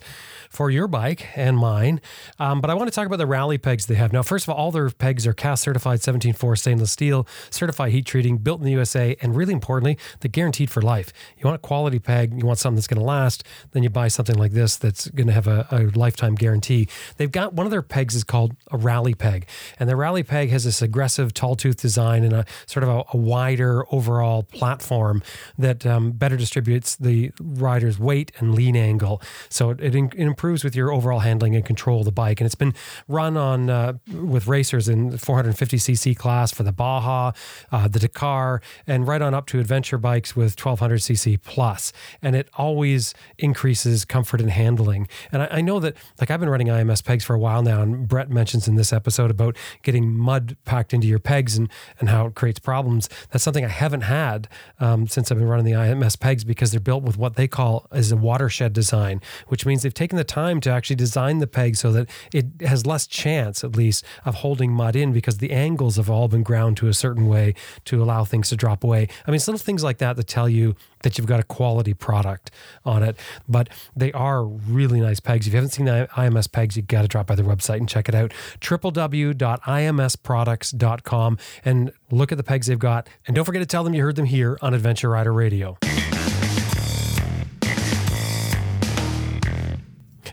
[0.50, 2.02] for your bike and mine.
[2.40, 4.12] Um, but I want to talk about the rally pegs they have.
[4.12, 8.06] Now, first of all, all their pegs are cast certified 17.4 stainless steel, certified heat
[8.06, 11.14] treating, built in the USA, and really importantly, they're guaranteed for life.
[11.38, 14.08] You want a quality peg, you want something that's going to last, then you buy
[14.08, 16.88] something like this that's going to have a, a lifetime guarantee.
[17.18, 19.48] They've got one of their pegs is called a rally peg,
[19.80, 23.04] and the rally peg has this aggressive tall tooth design and a sort of a,
[23.14, 25.22] a wider overall platform
[25.58, 29.22] that um, better distributes the rider's weight and lean angle.
[29.50, 32.40] So it, it, it improves with your overall handling and control of the bike.
[32.40, 32.74] And it's been
[33.10, 37.34] run on uh, with racers in 450cc class for the Baja,
[37.74, 41.92] uh, the Dakar, and right on up to adventure bikes with 1200cc plus.
[42.22, 45.10] And it always increases comfort and handling.
[45.34, 47.82] And I, I know that, like, I've been running IMS pegs for a while now,
[47.82, 51.68] and Brett mentions in this episode about getting mud packed into your pegs and,
[52.00, 53.10] and how it creates problems.
[53.32, 54.48] That's something I haven't had
[54.80, 57.88] um, since I've been running the IMS pegs because they're built with what they call
[57.92, 61.76] as a watershed design, which means they've taken the time to actually design the peg
[61.76, 65.98] so that it has less chance, at least, of holding mud in because the angles
[65.98, 67.54] have all been ground to a certain way
[67.86, 69.08] to allow things to drop away.
[69.26, 71.94] I mean, it's little things like that that tell you that you've got a quality
[71.94, 72.52] product
[72.86, 73.16] on it.
[73.48, 75.48] But they are really nice pegs.
[75.48, 77.88] If you haven't seen the IMS pegs, you got to drop by their website and
[77.90, 78.34] check it out.
[78.62, 83.10] www.imsproducts.com and look at the pegs they've got.
[83.26, 85.78] And don't forget to tell them you heard them here on Adventure Rider Radio.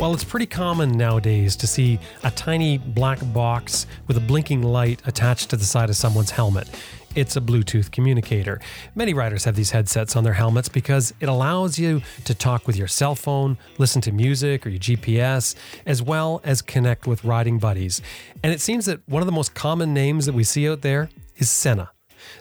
[0.00, 5.02] Well, it's pretty common nowadays to see a tiny black box with a blinking light
[5.04, 6.70] attached to the side of someone's helmet.
[7.14, 8.62] It's a Bluetooth communicator.
[8.94, 12.78] Many riders have these headsets on their helmets because it allows you to talk with
[12.78, 17.58] your cell phone, listen to music or your GPS, as well as connect with riding
[17.58, 18.00] buddies.
[18.42, 21.10] And it seems that one of the most common names that we see out there
[21.36, 21.90] is Sena.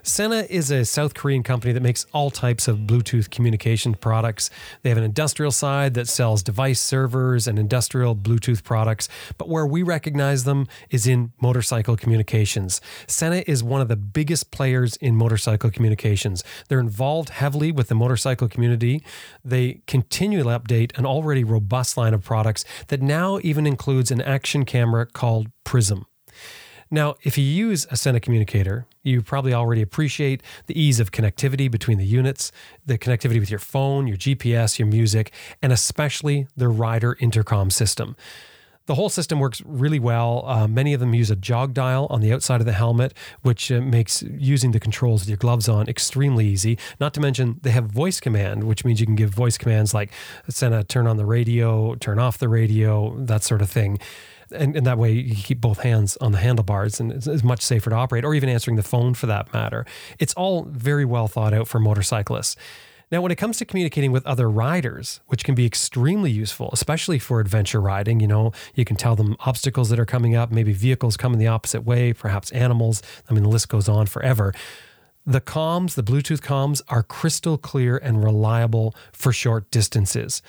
[0.03, 4.49] Sena is a South Korean company that makes all types of Bluetooth communication products.
[4.81, 9.65] They have an industrial side that sells device servers and industrial Bluetooth products, but where
[9.65, 12.81] we recognize them is in motorcycle communications.
[13.07, 16.43] Sena is one of the biggest players in motorcycle communications.
[16.67, 19.03] They're involved heavily with the motorcycle community.
[19.43, 24.65] They continually update an already robust line of products that now even includes an action
[24.65, 26.05] camera called Prism.
[26.91, 31.69] Now, if you use a Sena communicator, you probably already appreciate the ease of connectivity
[31.69, 32.51] between the units,
[32.85, 38.15] the connectivity with your phone, your GPS, your music, and especially the rider intercom system.
[38.87, 40.43] The whole system works really well.
[40.47, 43.71] Uh, many of them use a jog dial on the outside of the helmet, which
[43.71, 46.79] uh, makes using the controls with your gloves on extremely easy.
[46.99, 50.11] Not to mention, they have voice command, which means you can give voice commands like
[50.49, 53.99] Sena turn on the radio, turn off the radio, that sort of thing
[54.51, 57.61] and, and that way you keep both hands on the handlebars and it's, it's much
[57.61, 59.85] safer to operate or even answering the phone for that matter
[60.19, 62.55] it's all very well thought out for motorcyclists
[63.11, 67.17] now, when it comes to communicating with other riders, which can be extremely useful, especially
[67.17, 70.73] for adventure riding, you know, you can tell them obstacles that are coming up, maybe
[70.73, 73.01] vehicles coming the opposite way, perhaps animals.
[73.27, 74.53] I mean, the list goes on forever.
[75.25, 80.43] The comms, the Bluetooth comms, are crystal clear and reliable for short distances.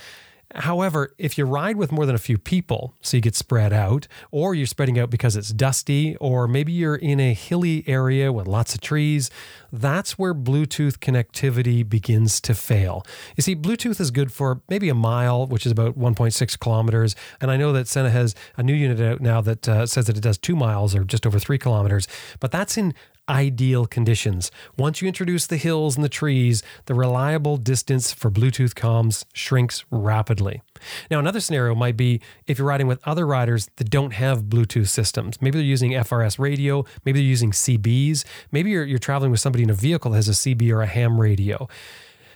[0.57, 4.09] However, if you ride with more than a few people, so you get spread out,
[4.33, 8.49] or you're spreading out because it's dusty, or maybe you're in a hilly area with
[8.49, 9.31] lots of trees,
[9.73, 13.05] that's where Bluetooth connectivity begins to fail.
[13.37, 17.15] You see, Bluetooth is good for maybe a mile, which is about 1.6 kilometers.
[17.41, 20.17] And I know that Sena has a new unit out now that uh, says that
[20.17, 22.09] it does two miles or just over three kilometers,
[22.41, 22.93] but that's in
[23.31, 24.51] ideal conditions.
[24.77, 29.85] Once you introduce the hills and the trees, the reliable distance for Bluetooth comms shrinks
[29.91, 30.63] rapidly.
[31.11, 34.89] Now, another scenario might be if you're riding with other riders that don't have Bluetooth
[34.89, 35.41] systems.
[35.41, 39.63] Maybe they're using FRS radio, maybe they're using CBs, maybe you're, you're traveling with somebody
[39.63, 41.69] in a vehicle that has a CB or a ham radio.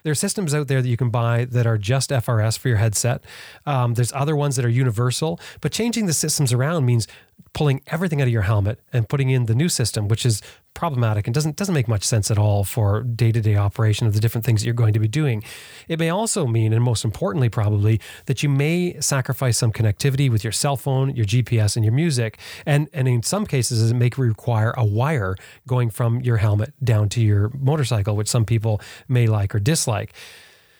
[0.04, 2.76] There are systems out there that you can buy that are just FRS for your
[2.76, 3.24] headset.
[3.64, 7.08] Um, there's other ones that are universal, but changing the systems around means
[7.54, 10.42] pulling everything out of your helmet and putting in the new system, which is
[10.74, 14.44] problematic and doesn't doesn't make much sense at all for day-to-day operation of the different
[14.44, 15.42] things that you're going to be doing.
[15.88, 20.44] It may also mean, and most importantly probably, that you may sacrifice some connectivity with
[20.44, 22.38] your cell phone, your GPS, and your music.
[22.66, 27.08] And and in some cases it may require a wire going from your helmet down
[27.10, 30.12] to your motorcycle, which some people may like or dislike.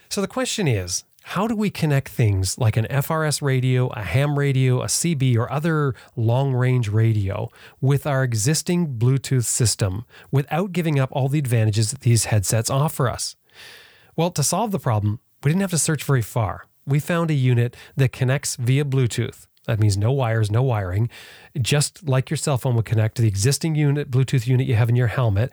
[0.09, 4.39] So the question is, how do we connect things like an FRS radio, a ham
[4.39, 11.01] radio, a CB, or other long range radio with our existing Bluetooth system without giving
[11.01, 13.37] up all the advantages that these headsets offer us?
[14.15, 16.67] Well, to solve the problem, we didn't have to search very far.
[16.87, 21.09] We found a unit that connects via Bluetooth that means no wires, no wiring,
[21.61, 24.89] just like your cell phone would connect to the existing unit, Bluetooth unit you have
[24.89, 25.51] in your helmet.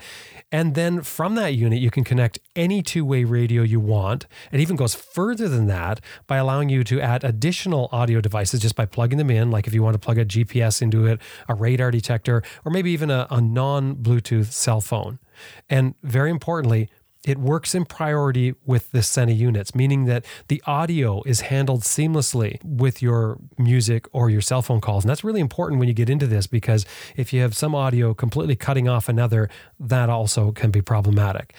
[0.52, 4.28] And then from that unit, you can connect any two way radio you want.
[4.52, 8.76] It even goes further than that by allowing you to add additional audio devices just
[8.76, 9.50] by plugging them in.
[9.50, 12.92] Like if you want to plug a GPS into it, a radar detector, or maybe
[12.92, 15.20] even a, a non Bluetooth cell phone.
[15.70, 16.90] And very importantly,
[17.25, 22.63] it works in priority with the Sena units, meaning that the audio is handled seamlessly
[22.63, 25.03] with your music or your cell phone calls.
[25.03, 28.13] And that's really important when you get into this because if you have some audio
[28.13, 31.53] completely cutting off another, that also can be problematic.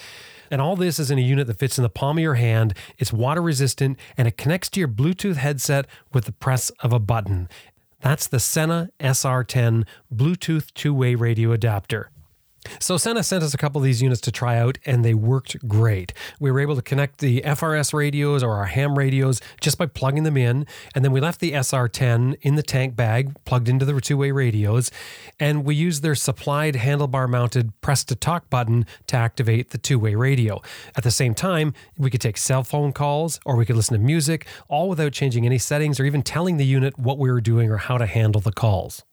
[0.50, 2.74] And all this is in a unit that fits in the palm of your hand.
[2.98, 6.98] It's water resistant and it connects to your Bluetooth headset with the press of a
[6.98, 7.48] button.
[8.00, 12.10] That's the Sena SR10 Bluetooth two way radio adapter.
[12.78, 15.66] So Sena sent us a couple of these units to try out and they worked
[15.66, 16.12] great.
[16.40, 20.22] We were able to connect the FRS radios or our ham radios just by plugging
[20.22, 20.66] them in.
[20.94, 24.30] And then we left the SR10 in the tank bag plugged into the two way
[24.30, 24.90] radios.
[25.40, 29.98] And we used their supplied handlebar mounted press to talk button to activate the two
[29.98, 30.60] way radio.
[30.96, 34.02] At the same time, we could take cell phone calls or we could listen to
[34.02, 37.70] music, all without changing any settings or even telling the unit what we were doing
[37.70, 39.04] or how to handle the calls.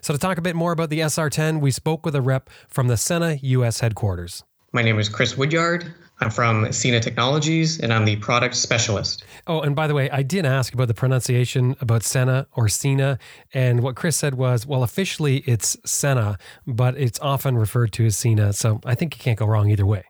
[0.00, 2.88] So, to talk a bit more about the SR10, we spoke with a rep from
[2.88, 4.44] the Sena US headquarters.
[4.72, 5.94] My name is Chris Woodyard.
[6.20, 9.24] I'm from Sena Technologies and I'm the product specialist.
[9.46, 13.18] Oh, and by the way, I did ask about the pronunciation about Sena or Sena.
[13.52, 18.16] And what Chris said was, well, officially it's Sena, but it's often referred to as
[18.16, 18.52] Sena.
[18.52, 20.04] So I think you can't go wrong either way.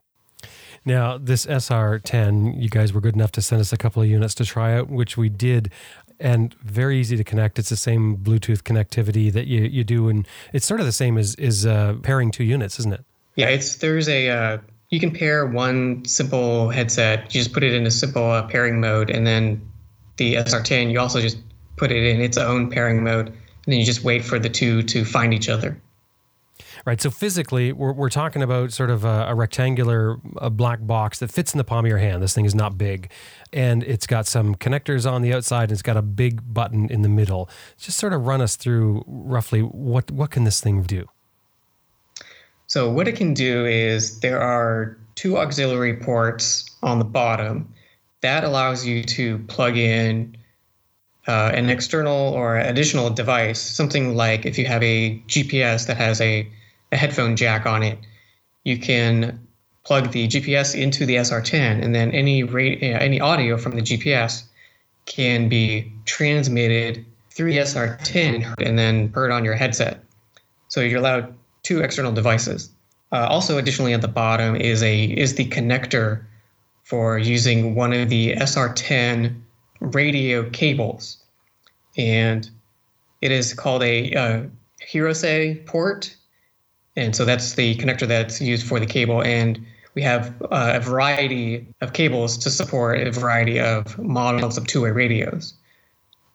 [0.86, 4.34] Now, this SR10, you guys were good enough to send us a couple of units
[4.34, 5.72] to try out, which we did
[6.20, 7.58] and very easy to connect.
[7.58, 11.18] It's the same Bluetooth connectivity that you, you do, and it's sort of the same
[11.18, 13.04] as is uh, pairing two units, isn't it?
[13.36, 14.58] Yeah, it's there's a uh,
[14.90, 17.34] you can pair one simple headset.
[17.34, 19.60] You just put it in a simple uh, pairing mode, and then
[20.16, 21.38] the SR10 you also just
[21.76, 23.36] put it in its own pairing mode, and
[23.66, 25.80] then you just wait for the two to find each other.
[26.86, 27.00] Right.
[27.00, 31.32] So physically, we're, we're talking about sort of a, a rectangular a black box that
[31.32, 32.22] fits in the palm of your hand.
[32.22, 33.10] This thing is not big.
[33.54, 37.00] And it's got some connectors on the outside and it's got a big button in
[37.00, 37.48] the middle.
[37.78, 41.08] Just sort of run us through roughly what, what can this thing do?
[42.66, 47.72] So what it can do is there are two auxiliary ports on the bottom.
[48.20, 50.36] That allows you to plug in
[51.26, 56.20] uh, an external or additional device, something like if you have a GPS that has
[56.20, 56.48] a,
[56.94, 57.98] a headphone jack on it,
[58.62, 59.46] you can
[59.84, 64.44] plug the GPS into the SR10, and then any ra- any audio from the GPS
[65.04, 70.02] can be transmitted through the SR10 and then heard on your headset.
[70.68, 72.70] So you're allowed two external devices.
[73.12, 76.24] Uh, also, additionally, at the bottom is a is the connector
[76.84, 79.40] for using one of the SR10
[79.80, 81.18] radio cables,
[81.96, 82.48] and
[83.20, 84.42] it is called a uh,
[84.80, 86.16] Hirose port,
[86.96, 89.22] and so that's the connector that's used for the cable.
[89.22, 89.64] And
[89.94, 94.90] we have uh, a variety of cables to support a variety of models of two-way
[94.90, 95.54] radios.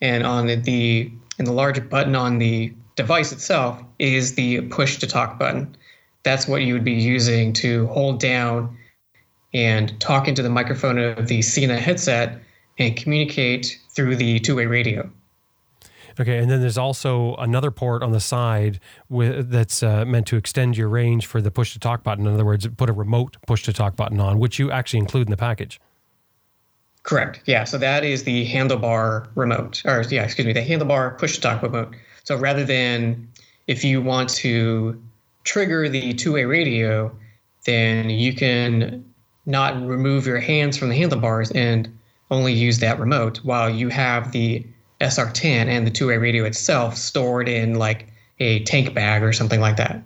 [0.01, 5.07] And on the in the large button on the device itself is the push to
[5.07, 5.75] talk button.
[6.23, 8.77] That's what you would be using to hold down
[9.53, 12.41] and talk into the microphone of the Sena headset
[12.77, 15.09] and communicate through the two-way radio.
[16.19, 20.35] Okay, and then there's also another port on the side with, that's uh, meant to
[20.35, 22.27] extend your range for the push to talk button.
[22.27, 25.27] In other words, put a remote push to talk button on, which you actually include
[25.27, 25.79] in the package.
[27.03, 27.41] Correct.
[27.45, 27.63] Yeah.
[27.63, 31.61] So that is the handlebar remote, or yeah, excuse me, the handlebar push to talk
[31.61, 31.95] remote.
[32.25, 33.29] So rather than
[33.67, 35.01] if you want to
[35.45, 37.15] trigger the two-way radio,
[37.65, 39.05] then you can
[39.45, 41.97] not remove your hands from the handlebars and
[42.29, 44.65] only use that remote while you have the
[45.01, 48.07] SR10 and the two-way radio itself stored in like
[48.39, 50.03] a tank bag or something like that.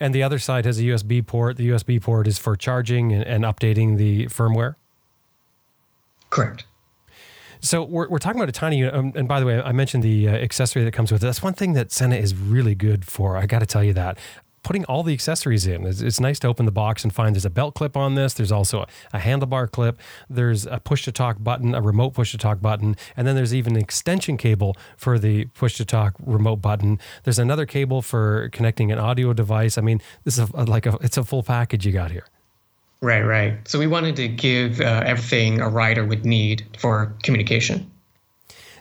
[0.00, 1.56] And the other side has a USB port.
[1.56, 4.74] The USB port is for charging and, and updating the firmware.
[6.30, 6.64] Correct.
[7.60, 8.94] So we're, we're talking about a tiny unit.
[8.94, 11.26] Um, and by the way, I mentioned the uh, accessory that comes with it.
[11.26, 13.38] That's one thing that Sena is really good for.
[13.38, 14.18] I got to tell you that
[14.64, 15.86] putting all the accessories in.
[15.86, 18.34] It's, it's, nice to open the box and find there's a belt clip on this.
[18.34, 20.00] There's also a, a handlebar clip.
[20.28, 23.54] There's a push to talk button, a remote push to talk button, and then there's
[23.54, 26.98] even an extension cable for the push to talk remote button.
[27.24, 29.76] There's another cable for connecting an audio device.
[29.76, 32.26] I mean, this is a, like a it's a full package you got here.
[33.00, 33.68] Right, right.
[33.68, 37.90] So we wanted to give uh, everything a rider would need for communication.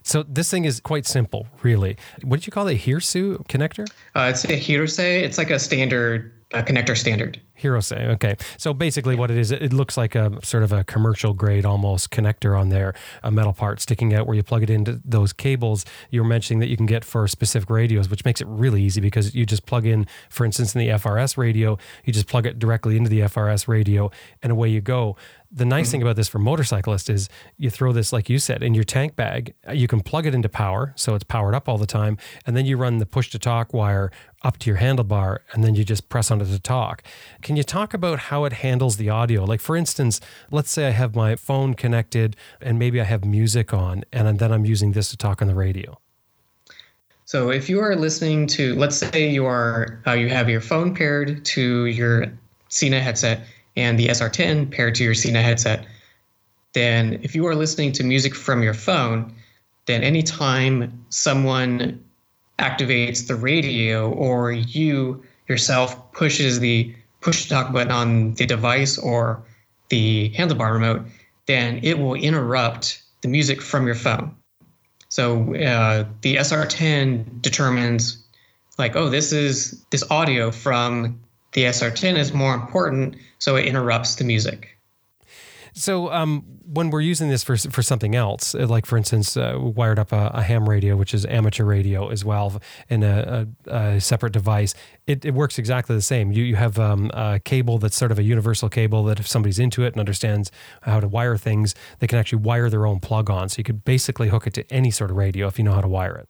[0.04, 1.98] So this thing is quite simple, really.
[2.24, 2.82] What did you call it?
[2.82, 3.90] Hirsu connector?
[4.16, 5.00] Uh, it's a Hirose.
[5.00, 7.42] It's like a standard uh, connector standard.
[7.60, 7.98] Hirose.
[8.16, 8.36] Okay.
[8.58, 12.12] So basically, what it is, it looks like a sort of a commercial grade almost
[12.12, 12.94] connector on there,
[13.24, 16.60] a metal part sticking out where you plug it into those cables you were mentioning
[16.60, 19.66] that you can get for specific radios, which makes it really easy because you just
[19.66, 23.22] plug in, for instance, in the FRS radio, you just plug it directly into the
[23.22, 25.16] FRS radio and away you go
[25.54, 25.92] the nice mm-hmm.
[25.92, 29.16] thing about this for motorcyclists is you throw this, like you said, in your tank
[29.16, 29.54] bag.
[29.72, 32.66] You can plug it into power, so it's powered up all the time, and then
[32.66, 36.10] you run the push to talk wire up to your handlebar, and then you just
[36.10, 37.04] press on it to talk.
[37.44, 39.44] Can you talk about how it handles the audio?
[39.44, 43.74] Like, for instance, let's say I have my phone connected, and maybe I have music
[43.74, 46.00] on, and then I'm using this to talk on the radio.
[47.26, 50.94] So if you are listening to, let's say you are uh, you have your phone
[50.94, 52.26] paired to your
[52.70, 53.46] Sena headset
[53.76, 55.86] and the SR10 paired to your Sena headset,
[56.74, 59.34] then if you are listening to music from your phone,
[59.86, 62.04] then anytime someone
[62.60, 69.44] activates the radio or you yourself pushes the push talk button on the device or
[69.90, 71.02] the handlebar remote,
[71.46, 74.36] then it will interrupt the music from your phone.
[75.10, 78.24] So uh, the SR10 determines,
[78.78, 81.20] like, oh, this is this audio from
[81.54, 84.78] the SR10 is more important, so it interrupts the music.
[85.76, 89.58] So um, when we're using this for for something else, uh, like for instance, uh,
[89.58, 93.76] wired up a, a, ham radio, which is amateur radio as well, in a, a,
[93.76, 94.76] a separate device,
[95.08, 96.32] it, it, works exactly the same.
[96.32, 99.58] You you have um, a cable that's sort of a universal cable that if somebody's
[99.58, 100.52] into it and understands
[100.84, 103.50] how to wire things, they can actually wire their own plug on.
[103.50, 105.82] So you could basically hook it to any sort of radio if you know how
[105.82, 106.30] to wire it.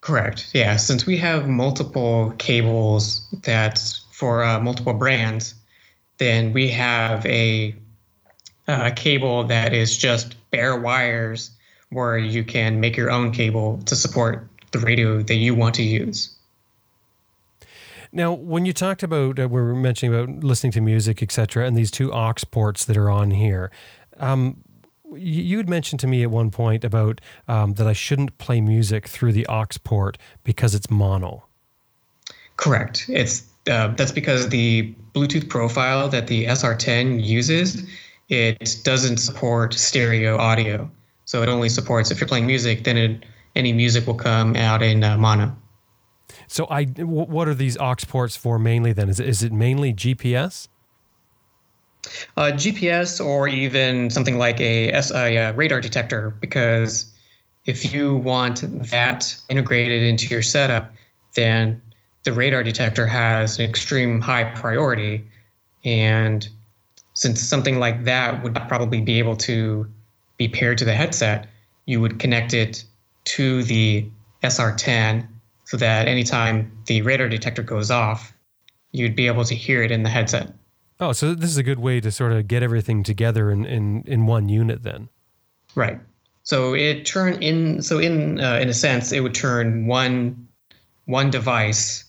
[0.00, 0.50] Correct.
[0.52, 0.76] Yeah.
[0.76, 5.54] Since we have multiple cables that's for uh, multiple brands,
[6.16, 7.72] then we have a,
[8.66, 11.52] a cable that is just bare wires
[11.90, 15.84] where you can make your own cable to support the radio that you want to
[15.84, 16.34] use.
[18.10, 21.76] Now, when you talked about, uh, we were mentioning about listening to music, etc., and
[21.76, 23.70] these two aux ports that are on here,
[24.16, 24.64] um,
[25.14, 29.06] you had mentioned to me at one point about um, that I shouldn't play music
[29.06, 31.44] through the aux port because it's mono.
[32.56, 33.06] Correct.
[33.08, 37.88] It's uh, that's because the Bluetooth profile that the SR10 uses
[38.28, 40.90] it doesn't support stereo audio.
[41.24, 43.24] So it only supports if you're playing music, then it,
[43.56, 45.56] any music will come out in uh, mono.
[46.46, 48.92] So I, what are these aux ports for mainly?
[48.92, 50.68] Then is it, is it mainly GPS?
[52.36, 57.12] Uh, GPS or even something like a, a uh, radar detector, because
[57.66, 60.92] if you want that integrated into your setup,
[61.34, 61.82] then
[62.24, 65.26] the radar detector has an extreme high priority.
[65.84, 66.46] And
[67.14, 69.86] since something like that would probably be able to
[70.36, 71.48] be paired to the headset,
[71.86, 72.84] you would connect it
[73.24, 74.08] to the
[74.42, 75.26] SR10
[75.64, 78.32] so that anytime the radar detector goes off,
[78.92, 80.52] you'd be able to hear it in the headset.
[81.00, 84.02] Oh, so this is a good way to sort of get everything together in, in,
[84.06, 85.08] in one unit then.
[85.74, 86.00] Right.
[86.42, 90.48] So it turn in so in uh, in a sense it would turn one
[91.04, 92.04] one device.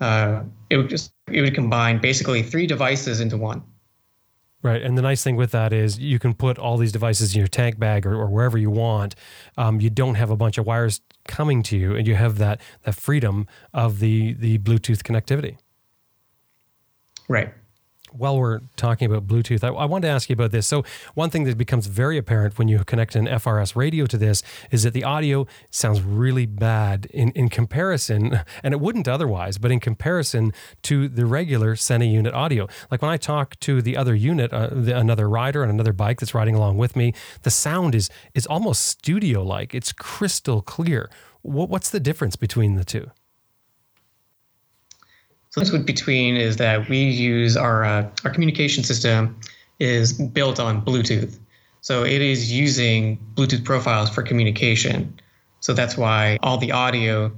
[0.00, 3.62] Uh, it would just it would combine basically three devices into one.
[4.62, 7.38] Right, and the nice thing with that is you can put all these devices in
[7.38, 9.14] your tank bag or, or wherever you want.
[9.56, 12.60] Um, you don't have a bunch of wires coming to you, and you have that
[12.82, 15.56] that freedom of the the Bluetooth connectivity.
[17.28, 17.54] Right
[18.12, 20.66] while we're talking about Bluetooth, I, I wanted to ask you about this.
[20.66, 20.84] So,
[21.14, 24.82] one thing that becomes very apparent when you connect an FRS radio to this is
[24.82, 29.80] that the audio sounds really bad in, in comparison, and it wouldn't otherwise, but in
[29.80, 30.52] comparison
[30.82, 32.68] to the regular Sena unit audio.
[32.90, 36.20] Like when I talk to the other unit, uh, the, another rider on another bike
[36.20, 39.74] that's riding along with me, the sound is, is almost studio like.
[39.74, 41.10] It's crystal clear.
[41.42, 43.10] What, what's the difference between the two?
[45.50, 49.36] So what between is that we use our uh, our communication system
[49.80, 51.38] is built on Bluetooth.
[51.80, 55.18] So it is using Bluetooth profiles for communication.
[55.60, 57.32] So that's why all the audio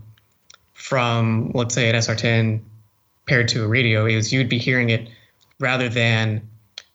[0.74, 2.60] from let's say an SR10
[3.26, 5.08] paired to a radio is you'd be hearing it
[5.58, 6.46] rather than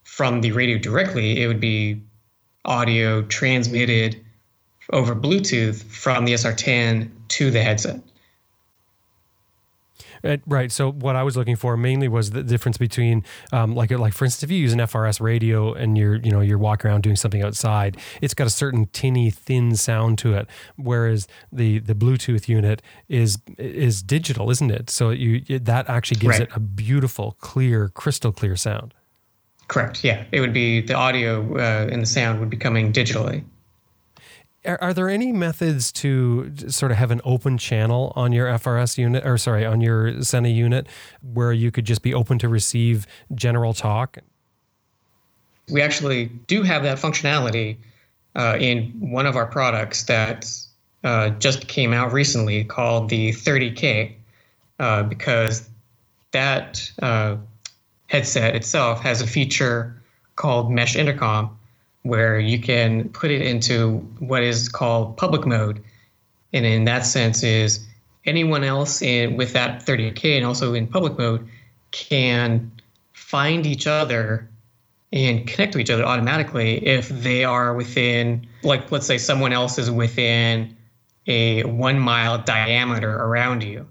[0.03, 2.01] from the radio directly, it would be
[2.65, 4.23] audio transmitted
[4.91, 8.01] over Bluetooth from the SR10 to the headset.
[10.27, 10.71] Uh, right.
[10.71, 13.23] So what I was looking for mainly was the difference between,
[13.53, 16.41] um, like, like for instance, if you use an FRS radio and you're, you know,
[16.41, 20.47] you're walking around doing something outside, it's got a certain tinny, thin sound to it,
[20.75, 24.89] whereas the the Bluetooth unit is is digital, isn't it?
[24.89, 26.49] So you it, that actually gives right.
[26.49, 28.93] it a beautiful, clear, crystal clear sound.
[29.67, 30.03] Correct.
[30.03, 33.43] Yeah, it would be the audio uh, and the sound would be coming digitally.
[34.67, 38.97] Are, are, there any methods to sort of have an open channel on your FRS
[38.97, 40.87] unit, or sorry, on your Sena unit,
[41.21, 44.17] where you could just be open to receive general talk?
[45.69, 47.77] We actually do have that functionality
[48.35, 50.49] uh, in one of our products that
[51.03, 54.13] uh, just came out recently called the 30K,
[54.79, 55.69] uh, because
[56.31, 57.37] that uh,
[58.07, 60.01] headset itself has a feature
[60.35, 61.56] called Mesh Intercom
[62.07, 65.83] where you can put it into what is called public mode.
[66.53, 67.85] And in that sense is
[68.25, 71.47] anyone else in with that 30K and also in public mode
[71.91, 72.71] can
[73.13, 74.49] find each other
[75.13, 79.77] and connect to each other automatically if they are within like let's say someone else
[79.77, 80.75] is within
[81.27, 83.87] a one mile diameter around you.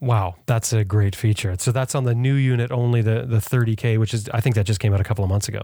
[0.00, 1.54] Wow, that's a great feature.
[1.58, 4.66] So that's on the new unit only, the the 30K, which is I think that
[4.66, 5.60] just came out a couple of months ago.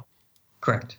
[0.60, 0.98] Correct.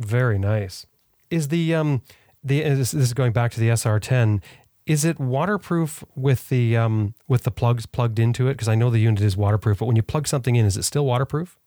[0.00, 0.86] Very nice.
[1.30, 2.00] Is the um
[2.42, 4.42] the this is going back to the SR10.
[4.86, 8.54] Is it waterproof with the um with the plugs plugged into it?
[8.54, 10.84] Because I know the unit is waterproof, but when you plug something in, is it
[10.84, 11.58] still waterproof?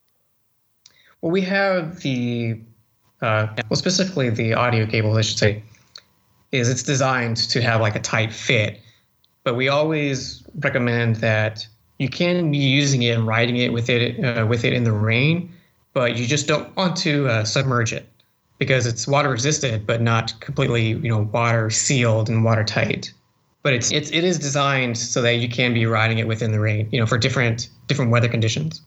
[1.21, 2.59] Well, we have the
[3.21, 5.63] uh, well specifically the audio cable, I should say,
[6.51, 8.81] is it's designed to have like a tight fit,
[9.43, 11.67] but we always recommend that
[11.99, 14.91] you can be using it and riding it with it uh, with it in the
[14.91, 15.53] rain,
[15.93, 18.09] but you just don't want to uh, submerge it
[18.63, 23.13] because it's water resistant but not completely you know water sealed and watertight
[23.61, 26.59] but it's, it's it is designed so that you can be riding it within the
[26.59, 28.81] rain you know for different different weather conditions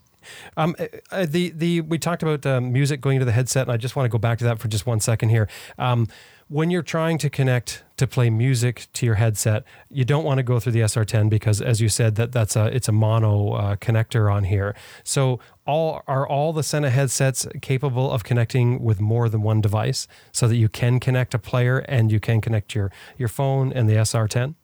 [0.57, 0.74] um,
[1.11, 3.95] uh, the the we talked about um, music going into the headset, and I just
[3.95, 5.49] want to go back to that for just one second here.
[5.79, 6.09] Um,
[6.49, 10.45] when you're trying to connect to play music to your headset, you don't want to
[10.45, 13.77] go through the SR10 because, as you said, that that's a it's a mono uh,
[13.77, 14.74] connector on here.
[15.03, 20.07] So, all are all the Sena headsets capable of connecting with more than one device,
[20.33, 23.89] so that you can connect a player and you can connect your your phone and
[23.89, 24.55] the SR10.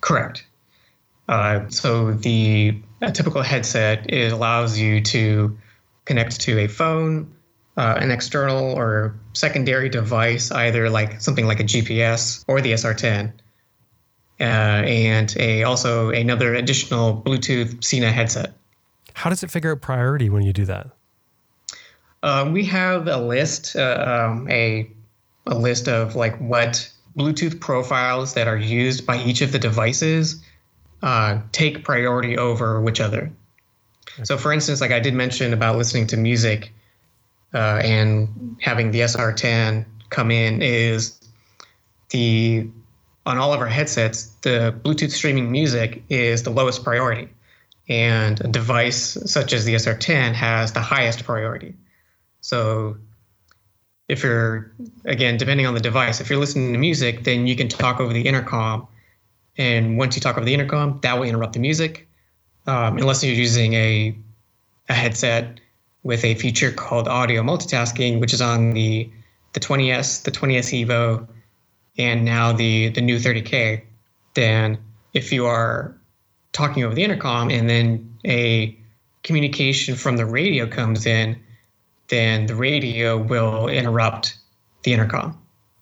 [0.00, 0.46] Correct.
[1.28, 2.80] Uh, so the
[3.12, 5.56] typical headset it allows you to
[6.06, 7.30] connect to a phone,
[7.76, 13.32] uh, an external or secondary device, either like something like a GPS or the SR10.
[14.40, 18.52] uh, and a also another additional Bluetooth Sena headset.
[19.14, 20.88] How does it figure out priority when you do that?
[22.22, 24.90] Um, we have a list, uh, um, a
[25.46, 30.42] a list of like what Bluetooth profiles that are used by each of the devices
[31.02, 33.30] uh, take priority over which other.
[34.24, 36.72] So, for instance, like I did mention about listening to music
[37.54, 41.18] uh, and having the SR10 come in, is
[42.10, 42.68] the
[43.26, 47.28] on all of our headsets, the Bluetooth streaming music is the lowest priority,
[47.88, 51.74] and a device such as the SR10 has the highest priority.
[52.40, 52.98] So
[54.08, 54.72] if you're
[55.04, 58.12] again depending on the device if you're listening to music then you can talk over
[58.12, 58.88] the intercom
[59.58, 62.08] and once you talk over the intercom that will interrupt the music
[62.66, 64.16] um, unless you're using a,
[64.88, 65.60] a headset
[66.02, 69.10] with a feature called audio multitasking which is on the
[69.52, 71.28] the 20s the 20s evo
[71.98, 73.82] and now the the new 30k
[74.34, 74.78] then
[75.12, 75.97] if you are
[76.58, 78.76] talking over the intercom and then a
[79.22, 81.38] communication from the radio comes in
[82.08, 84.36] then the radio will interrupt
[84.82, 85.38] the intercom.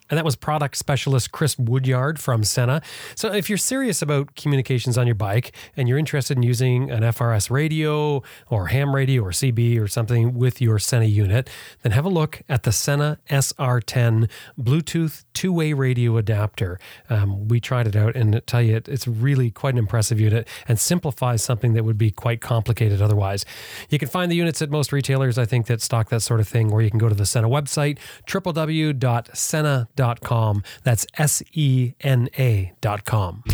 [0.09, 2.81] And that was product specialist Chris Woodyard from Sena.
[3.17, 7.03] So, if you're serious about communications on your bike and you're interested in using an
[7.03, 11.51] FRS radio or ham radio or CB or something with your Sena unit,
[11.83, 16.79] then have a look at the Sena SR10 Bluetooth two way radio adapter.
[17.09, 20.49] Um, we tried it out and I tell you, it's really quite an impressive unit
[20.67, 23.45] and simplifies something that would be quite complicated otherwise.
[23.91, 26.49] You can find the units at most retailers, I think, that stock that sort of
[26.49, 30.63] thing, or you can go to the Sena website, www.sena.com sena.com.
[30.83, 33.45] That's S E N A.com.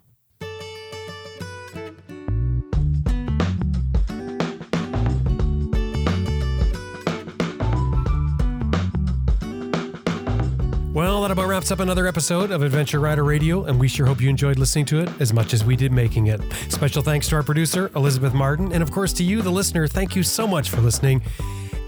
[11.03, 14.21] Well, that about wraps up another episode of Adventure Rider Radio, and we sure hope
[14.21, 16.41] you enjoyed listening to it as much as we did making it.
[16.69, 19.89] Special thanks to our producer, Elizabeth Martin, and of course to you, the listener.
[19.89, 21.21] Thank you so much for listening.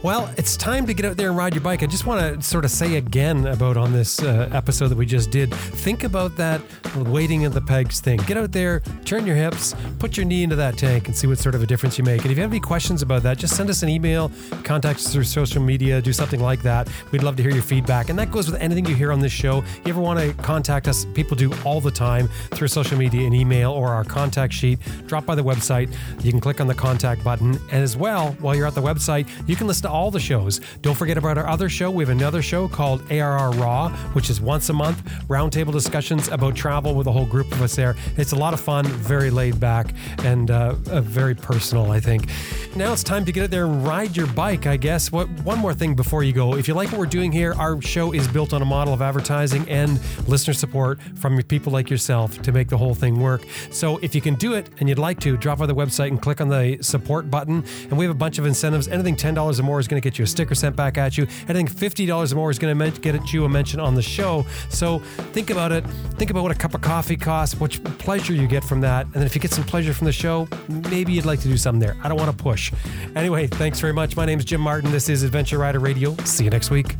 [0.05, 1.83] Well, it's time to get out there and ride your bike.
[1.83, 5.07] I just want to sort of say again about on this uh, episode that we
[5.07, 5.51] just did.
[5.55, 6.61] Think about that
[6.95, 8.19] weighting of the pegs thing.
[8.27, 11.39] Get out there, turn your hips, put your knee into that tank, and see what
[11.39, 12.21] sort of a difference you make.
[12.21, 14.31] And if you have any questions about that, just send us an email,
[14.63, 16.87] contact us through social media, do something like that.
[17.11, 18.11] We'd love to hear your feedback.
[18.11, 19.61] And that goes with anything you hear on this show.
[19.61, 21.07] If You ever want to contact us?
[21.15, 24.81] People do all the time through social media and email or our contact sheet.
[25.07, 25.91] Drop by the website.
[26.23, 27.53] You can click on the contact button.
[27.73, 30.61] And as well, while you're at the website, you can listen to all the shows.
[30.83, 31.89] Don't forget about our other show.
[31.89, 36.57] We have another show called ARR Raw, which is once a month, roundtable discussions about
[36.57, 37.95] travel with a whole group of us there.
[38.17, 42.29] It's a lot of fun, very laid back, and uh, very personal, I think.
[42.75, 45.13] Now it's time to get out there and ride your bike, I guess.
[45.13, 46.57] What One more thing before you go.
[46.57, 49.01] If you like what we're doing here, our show is built on a model of
[49.01, 53.43] advertising and listener support from people like yourself to make the whole thing work.
[53.71, 56.21] So if you can do it and you'd like to, drop by the website and
[56.21, 57.65] click on the support button.
[57.91, 58.89] And we have a bunch of incentives.
[58.89, 61.27] Anything $10 or more is going to get you a sticker sent back at you.
[61.49, 64.45] Anything $50 or more is going to get you a mention on the show.
[64.71, 64.99] So
[65.33, 65.85] think about it.
[66.17, 69.05] Think about what a cup of coffee costs, what pleasure you get from that.
[69.07, 70.49] And then if you get some pleasure from the show,
[70.91, 71.97] maybe you'd like to do something there.
[72.03, 72.73] I don't want to push.
[73.15, 74.17] Anyway, thanks very much.
[74.17, 74.91] My name is Jim Martin.
[74.91, 76.17] This is Adventure Rider Radio.
[76.25, 76.97] See you next week.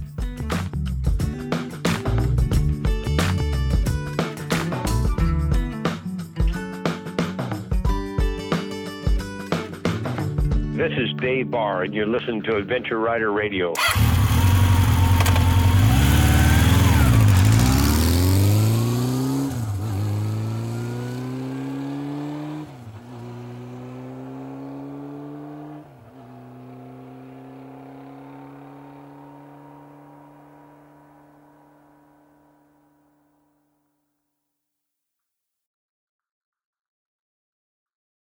[10.85, 13.73] This is Dave Barr, and you're listening to Adventure Rider Radio.